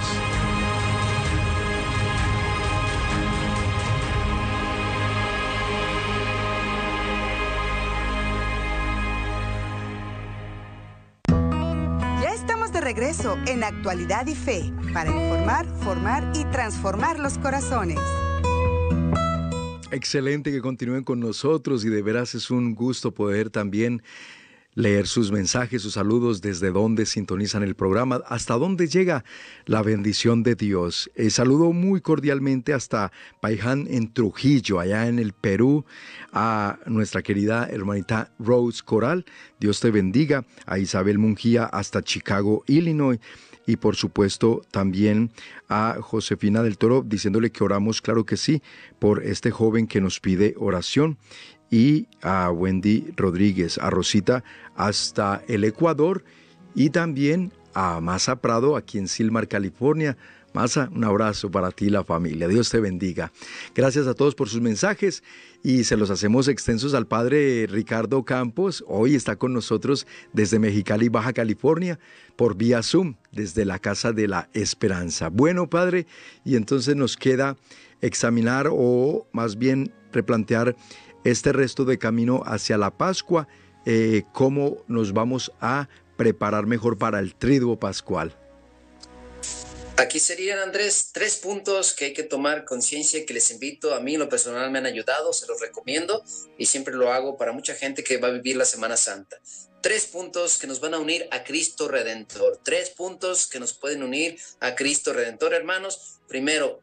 [12.21, 17.99] Ya estamos de regreso en Actualidad y Fe para informar, formar y transformar los corazones.
[19.91, 24.01] Excelente que continúen con nosotros y de veras es un gusto poder también
[24.75, 29.25] leer sus mensajes, sus saludos, desde dónde sintonizan el programa, hasta dónde llega
[29.65, 31.09] la bendición de Dios.
[31.15, 33.11] Eh, saludo muy cordialmente hasta
[33.41, 35.85] Paiján en Trujillo, allá en el Perú,
[36.31, 39.25] a nuestra querida hermanita Rose Coral.
[39.59, 40.45] Dios te bendiga.
[40.65, 43.19] A Isabel Mungía hasta Chicago, Illinois
[43.65, 45.31] y por supuesto también
[45.67, 48.63] a Josefina del Toro diciéndole que oramos, claro que sí,
[48.97, 51.17] por este joven que nos pide oración
[51.69, 54.43] y a Wendy Rodríguez, a Rosita
[54.75, 56.23] hasta el Ecuador
[56.75, 60.17] y también a Masa Prado aquí en Silmar, California.
[60.53, 62.47] Masa, un abrazo para ti y la familia.
[62.47, 63.31] Dios te bendiga.
[63.75, 65.23] Gracias a todos por sus mensajes
[65.63, 68.83] y se los hacemos extensos al padre Ricardo Campos.
[68.87, 71.99] Hoy está con nosotros desde Mexicali, Baja California,
[72.35, 75.29] por vía Zoom, desde la Casa de la Esperanza.
[75.29, 76.07] Bueno, padre,
[76.43, 77.55] y entonces nos queda
[78.01, 80.75] examinar o más bien replantear
[81.29, 83.47] este resto de camino hacia la Pascua,
[83.85, 88.35] eh, cómo nos vamos a preparar mejor para el triduo pascual.
[89.99, 93.93] Aquí serían, Andrés, tres puntos que hay que tomar conciencia que les invito.
[93.93, 96.23] A mí, lo personal, me han ayudado, se los recomiendo
[96.57, 99.41] y siempre lo hago para mucha gente que va a vivir la Semana Santa.
[99.81, 102.61] Tres puntos que nos van a unir a Cristo Redentor.
[102.63, 106.19] Tres puntos que nos pueden unir a Cristo Redentor, hermanos.
[106.29, 106.79] Primero,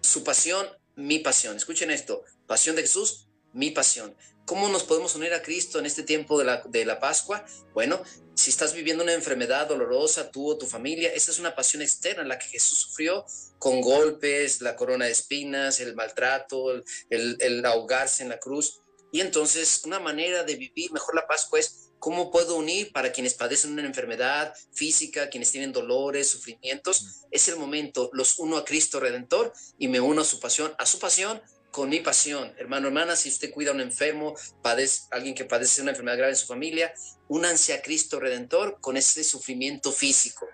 [0.00, 1.56] su pasión, mi pasión.
[1.56, 2.24] Escuchen esto.
[2.48, 3.23] Pasión de Jesús,
[3.54, 4.14] mi pasión.
[4.44, 7.46] ¿Cómo nos podemos unir a Cristo en este tiempo de la, de la Pascua?
[7.72, 8.02] Bueno,
[8.34, 12.22] si estás viviendo una enfermedad dolorosa, tú o tu familia, esa es una pasión externa
[12.22, 13.24] en la que Jesús sufrió
[13.58, 18.82] con golpes, la corona de espinas, el maltrato, el, el ahogarse en la cruz.
[19.12, 23.32] Y entonces una manera de vivir mejor la Pascua es cómo puedo unir para quienes
[23.32, 27.24] padecen una enfermedad física, quienes tienen dolores, sufrimientos.
[27.30, 30.84] Es el momento, los uno a Cristo Redentor y me uno a su pasión, a
[30.84, 31.40] su pasión
[31.74, 32.54] con mi pasión.
[32.56, 36.32] Hermano, hermana, si usted cuida a un enfermo, padece, alguien que padece una enfermedad grave
[36.32, 36.94] en su familia,
[37.26, 40.46] únanse a Cristo Redentor con ese sufrimiento físico.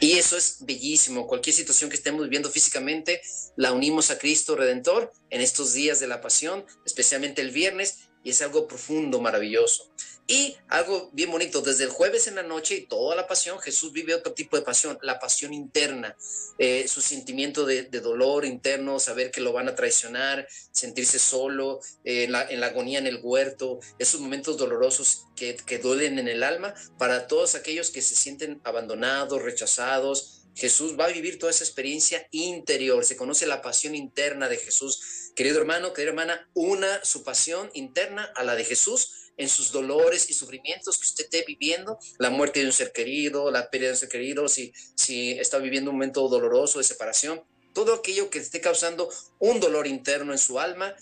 [0.00, 1.26] Y eso es bellísimo.
[1.26, 3.20] Cualquier situación que estemos viviendo físicamente,
[3.56, 8.30] la unimos a Cristo Redentor en estos días de la pasión, especialmente el viernes, y
[8.30, 9.92] es algo profundo, maravilloso.
[10.28, 13.92] Y algo bien bonito, desde el jueves en la noche y toda la pasión, Jesús
[13.92, 16.16] vive otro tipo de pasión, la pasión interna,
[16.58, 22.24] eh, su sentimiento de, dolor interno, saber que lo van a traicionar, sentirse solo, eh,
[22.24, 26.74] en, la, agonía en el huerto, esos momentos dolorosos que, que duelen en el alma,
[26.98, 32.26] para todos aquellos que se sienten abandonados, rechazados, Jesús va a vivir toda esa experiencia
[32.32, 35.32] interior, se conoce la pasión interna de Jesús.
[35.36, 40.30] Querido hermano, querida hermana, una su pasión interna a la de Jesús en sus dolores
[40.30, 43.94] y sufrimientos que usted esté viviendo, la muerte de un ser querido, la pérdida de
[43.94, 47.42] un ser querido, si, si está viviendo un momento doloroso de separación,
[47.74, 50.94] todo aquello que esté causando un dolor interno en su alma,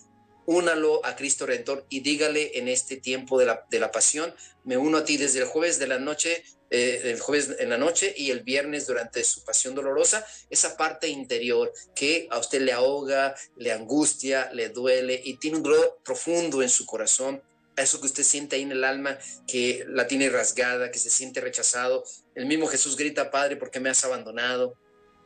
[0.47, 4.77] únalo a Cristo Redentor y dígale en este tiempo de la, de la pasión, me
[4.77, 8.13] uno a ti desde el jueves de la noche, eh, el jueves en la noche
[8.17, 13.35] y el viernes durante su pasión dolorosa, esa parte interior que a usted le ahoga,
[13.57, 17.43] le angustia, le duele y tiene un dolor profundo en su corazón,
[17.77, 21.41] eso que usted siente ahí en el alma, que la tiene rasgada, que se siente
[21.41, 22.05] rechazado.
[22.35, 24.75] El mismo Jesús grita, Padre, ¿por qué me has abandonado?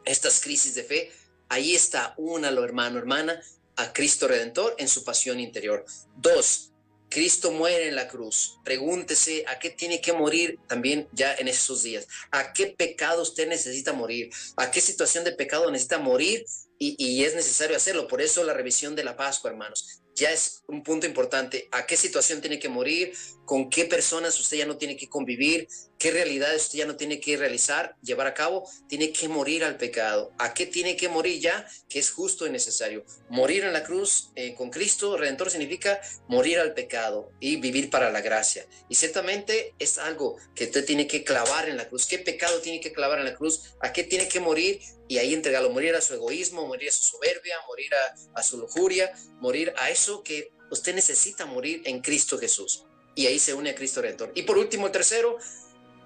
[0.05, 1.13] Estas crisis de fe,
[1.49, 3.41] ahí está, únalo, hermano, hermana,
[3.77, 5.85] a Cristo Redentor en su pasión interior.
[6.17, 6.73] Dos,
[7.11, 8.59] Cristo muere en la cruz.
[8.65, 12.07] Pregúntese a qué tiene que morir también ya en esos días.
[12.31, 14.31] ¿A qué pecado usted necesita morir?
[14.57, 16.45] ¿A qué situación de pecado necesita morir?
[16.79, 18.07] Y, y, es necesario hacerlo.
[18.07, 21.69] Por eso la revisión de la Pascua, hermanos ya es un punto importante.
[21.71, 23.13] ¿A qué situación tiene que morir?
[23.45, 25.69] ¿Con qué personas usted ya no tiene que convivir?
[25.99, 28.69] ¿Qué realidades usted ya no tiene que realizar, llevar a cabo?
[28.89, 30.33] Tiene que morir al pecado.
[30.39, 31.69] ¿A qué tiene que morir ya?
[31.89, 33.05] Que es justo y necesario.
[33.29, 38.11] Morir en la cruz eh, con Cristo Redentor significa morir al pecado y vivir para
[38.11, 38.67] la gracia.
[38.89, 42.07] Y ciertamente es algo que usted tiene que clavar en la cruz.
[42.07, 43.75] ¿Qué pecado tiene que clavar en la cruz?
[43.81, 44.81] ¿A qué tiene que morir?
[45.09, 47.91] y ahí entregarlo, morir a su egoísmo, morir a su soberbia, morir
[48.35, 52.85] a, su lujuria, morir a eso que usted necesita morir en Cristo Jesús.
[53.15, 54.31] Y ahí se une a Cristo Redentor.
[54.37, 55.39] Y por último, el tercero,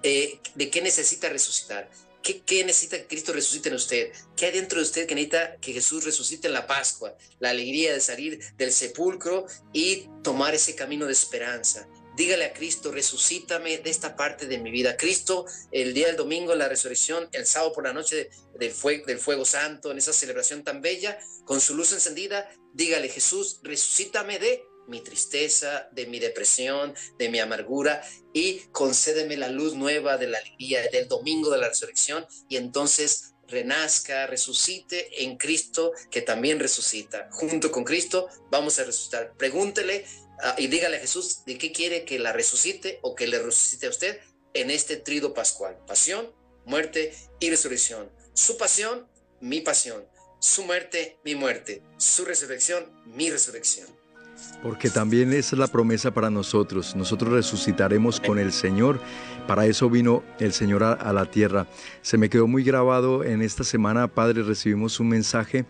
[0.03, 1.89] eh, ¿de qué necesita resucitar?
[2.21, 4.11] ¿Qué, ¿Qué, necesita que Cristo resucite en usted?
[4.37, 7.17] ¿Qué hay dentro de usted que necesita que Jesús resucite en la Pascua?
[7.39, 12.91] La alegría de salir del sepulcro y tomar ese camino de esperanza, dígale a Cristo,
[12.91, 14.97] resucítame de esta parte de mi vida.
[14.97, 19.19] Cristo, el día del domingo, la resurrección, el sábado por la noche del fuego, del
[19.19, 24.65] fuego santo, en esa celebración tan bella, con su luz encendida, dígale, Jesús, resucítame de
[24.87, 28.03] mi tristeza, de mi depresión, de mi amargura
[28.33, 33.33] y concédeme la luz nueva de la alegría del domingo de la resurrección y entonces
[33.47, 37.29] renazca, resucite en Cristo que también resucita.
[37.31, 39.33] Junto con Cristo vamos a resucitar.
[39.37, 40.05] Pregúntele
[40.39, 43.87] Ah, y dígale a Jesús de qué quiere que la resucite o que le resucite
[43.87, 44.19] a usted
[44.53, 45.77] en este trido pascual.
[45.87, 46.33] Pasión,
[46.65, 48.11] muerte y resurrección.
[48.33, 49.07] Su pasión,
[49.39, 50.05] mi pasión.
[50.39, 51.81] Su muerte, mi muerte.
[51.97, 53.87] Su resurrección, mi resurrección.
[54.61, 56.95] Porque también esa es la promesa para nosotros.
[56.95, 58.99] Nosotros resucitaremos con el Señor.
[59.47, 61.67] Para eso vino el Señor a, a la tierra.
[62.01, 65.65] Se me quedó muy grabado en esta semana, Padre, recibimos un mensaje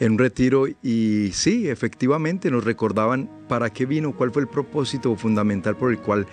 [0.00, 5.14] en un retiro y sí, efectivamente nos recordaban para qué vino, cuál fue el propósito
[5.16, 6.26] fundamental por el cual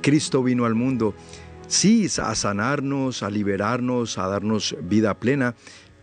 [0.00, 1.14] Cristo vino al mundo.
[1.66, 5.54] Sí, a sanarnos, a liberarnos, a darnos vida plena,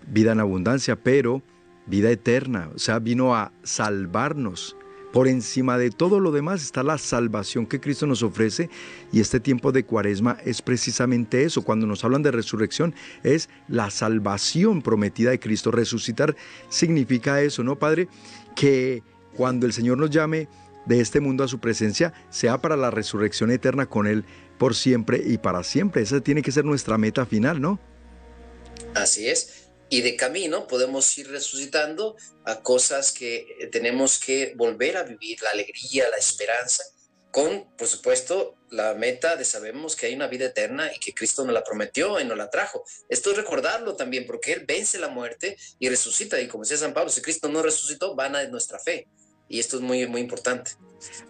[0.08, 1.42] vida en abundancia, pero
[1.86, 2.70] vida eterna.
[2.76, 4.76] O sea, vino a salvarnos.
[5.12, 8.70] Por encima de todo lo demás está la salvación que Cristo nos ofrece
[9.12, 11.64] y este tiempo de cuaresma es precisamente eso.
[11.64, 12.94] Cuando nos hablan de resurrección
[13.24, 15.72] es la salvación prometida de Cristo.
[15.72, 16.36] Resucitar
[16.70, 18.08] significa eso, ¿no, Padre?
[18.56, 19.02] Que
[19.34, 20.48] cuando el Señor nos llame
[20.86, 24.26] de este mundo a su presencia, sea para la resurrección eterna con Él
[24.60, 26.04] por siempre y para siempre.
[26.04, 27.80] Esa tiene que ser nuestra meta final, ¿no?
[28.96, 29.59] Así es.
[29.90, 32.16] Y de camino podemos ir resucitando
[32.46, 36.84] a cosas que eh, tenemos que volver a vivir, la alegría, la esperanza,
[37.32, 41.44] con, por supuesto, la meta de sabemos que hay una vida eterna y que Cristo
[41.44, 42.84] nos la prometió y nos la trajo.
[43.08, 46.40] Esto es recordarlo también, porque Él vence la muerte y resucita.
[46.40, 49.08] Y como decía San Pablo, si Cristo no resucitó, vana es nuestra fe.
[49.50, 50.72] Y esto es muy, muy importante.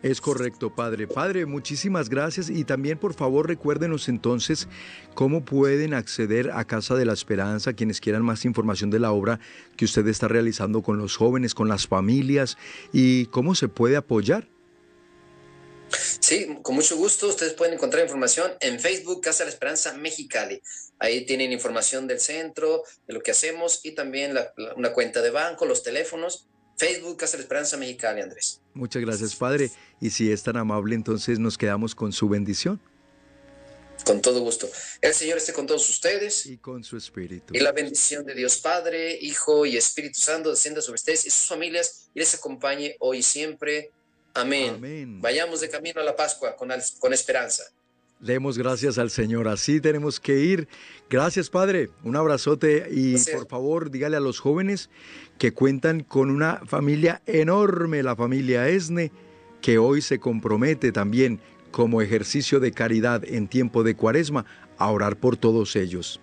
[0.01, 1.07] Es correcto, Padre.
[1.07, 4.67] Padre, muchísimas gracias y también por favor recuérdenos entonces
[5.13, 9.39] cómo pueden acceder a Casa de la Esperanza quienes quieran más información de la obra
[9.77, 12.57] que usted está realizando con los jóvenes, con las familias
[12.91, 14.47] y cómo se puede apoyar.
[16.19, 17.27] Sí, con mucho gusto.
[17.27, 20.61] Ustedes pueden encontrar información en Facebook Casa de la Esperanza Mexicali.
[20.99, 24.37] Ahí tienen información del centro, de lo que hacemos y también
[24.75, 26.47] una cuenta de banco, los teléfonos
[26.79, 28.61] Facebook Casa de Esperanza Mexicali, Andrés.
[28.73, 29.69] Muchas gracias, Padre.
[29.99, 32.79] Y si es tan amable, entonces nos quedamos con su bendición.
[34.05, 34.69] Con todo gusto.
[35.01, 36.45] El Señor esté con todos ustedes.
[36.45, 37.53] Y con su espíritu.
[37.53, 41.47] Y la bendición de Dios Padre, Hijo y Espíritu Santo descienda sobre ustedes y sus
[41.47, 43.91] familias y les acompañe hoy y siempre.
[44.33, 44.75] Amén.
[44.75, 45.21] Amén.
[45.21, 47.63] Vayamos de camino a la Pascua con, con esperanza.
[48.19, 49.47] Demos gracias al Señor.
[49.47, 50.67] Así tenemos que ir.
[51.09, 51.89] Gracias, Padre.
[52.03, 54.89] Un abrazote y por favor dígale a los jóvenes
[55.37, 59.11] que cuentan con una familia enorme, la familia Esne,
[59.61, 61.39] que hoy se compromete también
[61.71, 64.45] como ejercicio de caridad en tiempo de cuaresma
[64.77, 66.19] a orar por todos ellos.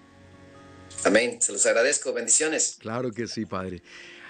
[1.05, 1.40] Amén.
[1.40, 2.12] Se los agradezco.
[2.12, 2.76] Bendiciones.
[2.78, 3.82] Claro que sí, Padre.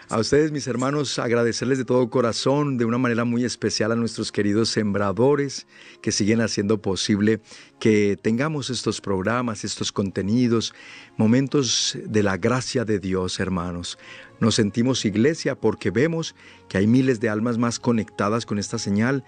[0.08, 4.30] A ustedes, mis hermanos, agradecerles de todo corazón, de una manera muy especial a nuestros
[4.30, 5.66] queridos sembradores
[6.00, 7.40] que siguen haciendo posible
[7.80, 10.74] que tengamos estos programas, estos contenidos,
[11.16, 13.98] momentos de la gracia de Dios, hermanos.
[14.38, 16.36] Nos sentimos iglesia porque vemos
[16.68, 19.24] que hay miles de almas más conectadas con esta señal,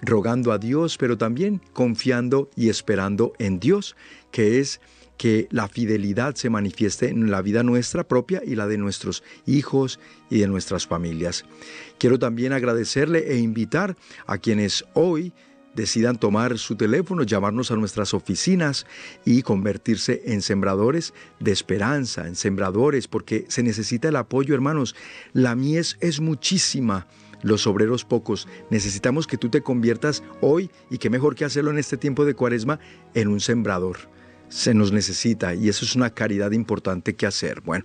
[0.00, 3.96] rogando a Dios, pero también confiando y esperando en Dios,
[4.30, 4.80] que es
[5.22, 10.00] que la fidelidad se manifieste en la vida nuestra propia y la de nuestros hijos
[10.30, 11.44] y de nuestras familias.
[12.00, 13.96] Quiero también agradecerle e invitar
[14.26, 15.32] a quienes hoy
[15.76, 18.84] decidan tomar su teléfono, llamarnos a nuestras oficinas
[19.24, 24.96] y convertirse en sembradores de esperanza, en sembradores, porque se necesita el apoyo, hermanos.
[25.32, 27.06] La mies es muchísima
[27.42, 28.48] los obreros pocos.
[28.70, 32.34] Necesitamos que tú te conviertas hoy, y qué mejor que hacerlo en este tiempo de
[32.34, 32.80] cuaresma,
[33.14, 34.10] en un sembrador
[34.52, 37.62] se nos necesita y eso es una caridad importante que hacer.
[37.62, 37.84] Bueno,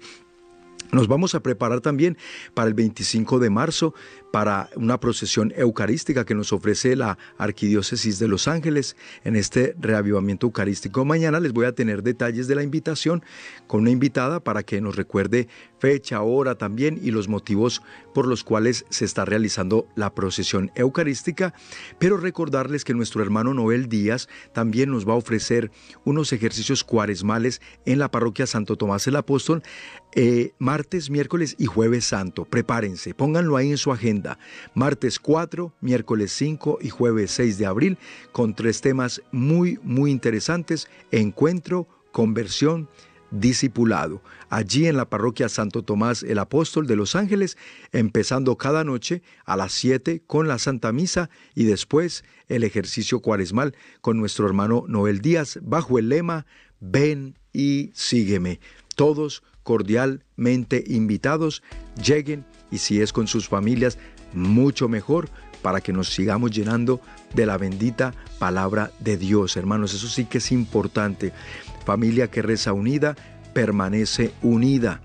[0.92, 2.18] nos vamos a preparar también
[2.54, 3.94] para el 25 de marzo
[4.32, 10.48] para una procesión eucarística que nos ofrece la Arquidiócesis de Los Ángeles en este reavivamiento
[10.48, 11.06] eucarístico.
[11.06, 13.24] Mañana les voy a tener detalles de la invitación
[13.68, 15.48] con una invitada para que nos recuerde
[15.80, 17.82] fecha, hora también y los motivos
[18.14, 21.54] por los cuales se está realizando la procesión eucarística,
[22.00, 25.72] pero recordarles que nuestro hermano Noel Díaz también nos va a ofrecer
[26.04, 29.62] unos ejercicios cuaresmales en la parroquia Santo Tomás el Apóstol
[30.16, 32.46] eh, martes, miércoles y jueves santo.
[32.46, 33.92] Prepárense, pónganlo ahí en su
[34.74, 37.98] Martes 4, miércoles 5 y jueves 6 de abril
[38.32, 40.88] con tres temas muy, muy interesantes.
[41.12, 42.90] Encuentro, conversión,
[43.32, 44.22] discipulado.
[44.50, 47.58] Allí en la parroquia Santo Tomás el Apóstol de Los Ángeles,
[47.92, 53.76] empezando cada noche a las 7 con la Santa Misa y después el ejercicio cuaresmal
[54.02, 56.46] con nuestro hermano Noel Díaz bajo el lema
[56.80, 58.60] Ven y sígueme.
[58.96, 61.62] Todos cordialmente invitados,
[62.02, 63.98] lleguen y si es con sus familias,
[64.34, 65.30] mucho mejor
[65.62, 67.02] para que nos sigamos llenando
[67.34, 69.94] de la bendita palabra de Dios, hermanos.
[69.94, 71.34] Eso sí que es importante.
[71.86, 73.16] Familia que reza unida,
[73.54, 75.02] permanece unida.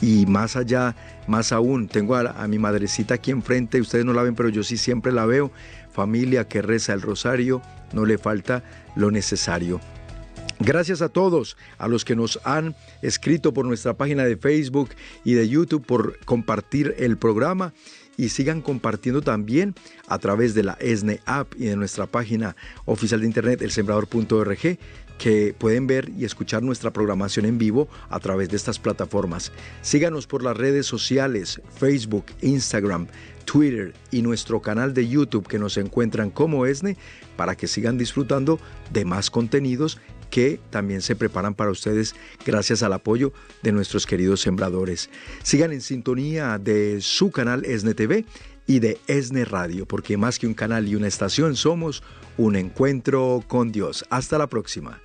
[0.00, 0.96] Y más allá,
[1.26, 4.76] más aún, tengo a, mi madrecita aquí enfrente, ustedes no la ven, pero yo sí
[4.76, 5.52] siempre la veo.
[5.92, 8.64] Familia que reza el rosario, no le falta
[8.96, 9.80] lo necesario.
[10.60, 14.90] Gracias a todos, a los que nos han escrito por nuestra página de Facebook
[15.24, 17.74] y de YouTube por compartir el programa
[18.16, 19.74] y sigan compartiendo también
[20.06, 24.78] a través de la ESNE App y de nuestra página oficial de internet elsembrador.org
[25.18, 29.52] que pueden ver y escuchar nuestra programación en vivo a través de estas plataformas.
[29.82, 33.06] Síganos por las redes sociales, Facebook, Instagram,
[33.44, 36.96] Twitter y nuestro canal de YouTube que nos encuentran como ESNE
[37.36, 38.58] para que sigan disfrutando
[38.92, 40.00] de más contenidos
[40.30, 42.14] que también se preparan para ustedes
[42.44, 45.10] gracias al apoyo de nuestros queridos sembradores.
[45.42, 48.24] Sigan en sintonía de su canal ESNE TV
[48.66, 52.02] y de ESNE Radio, porque más que un canal y una estación somos
[52.36, 54.04] un encuentro con Dios.
[54.10, 55.00] Hasta la próxima.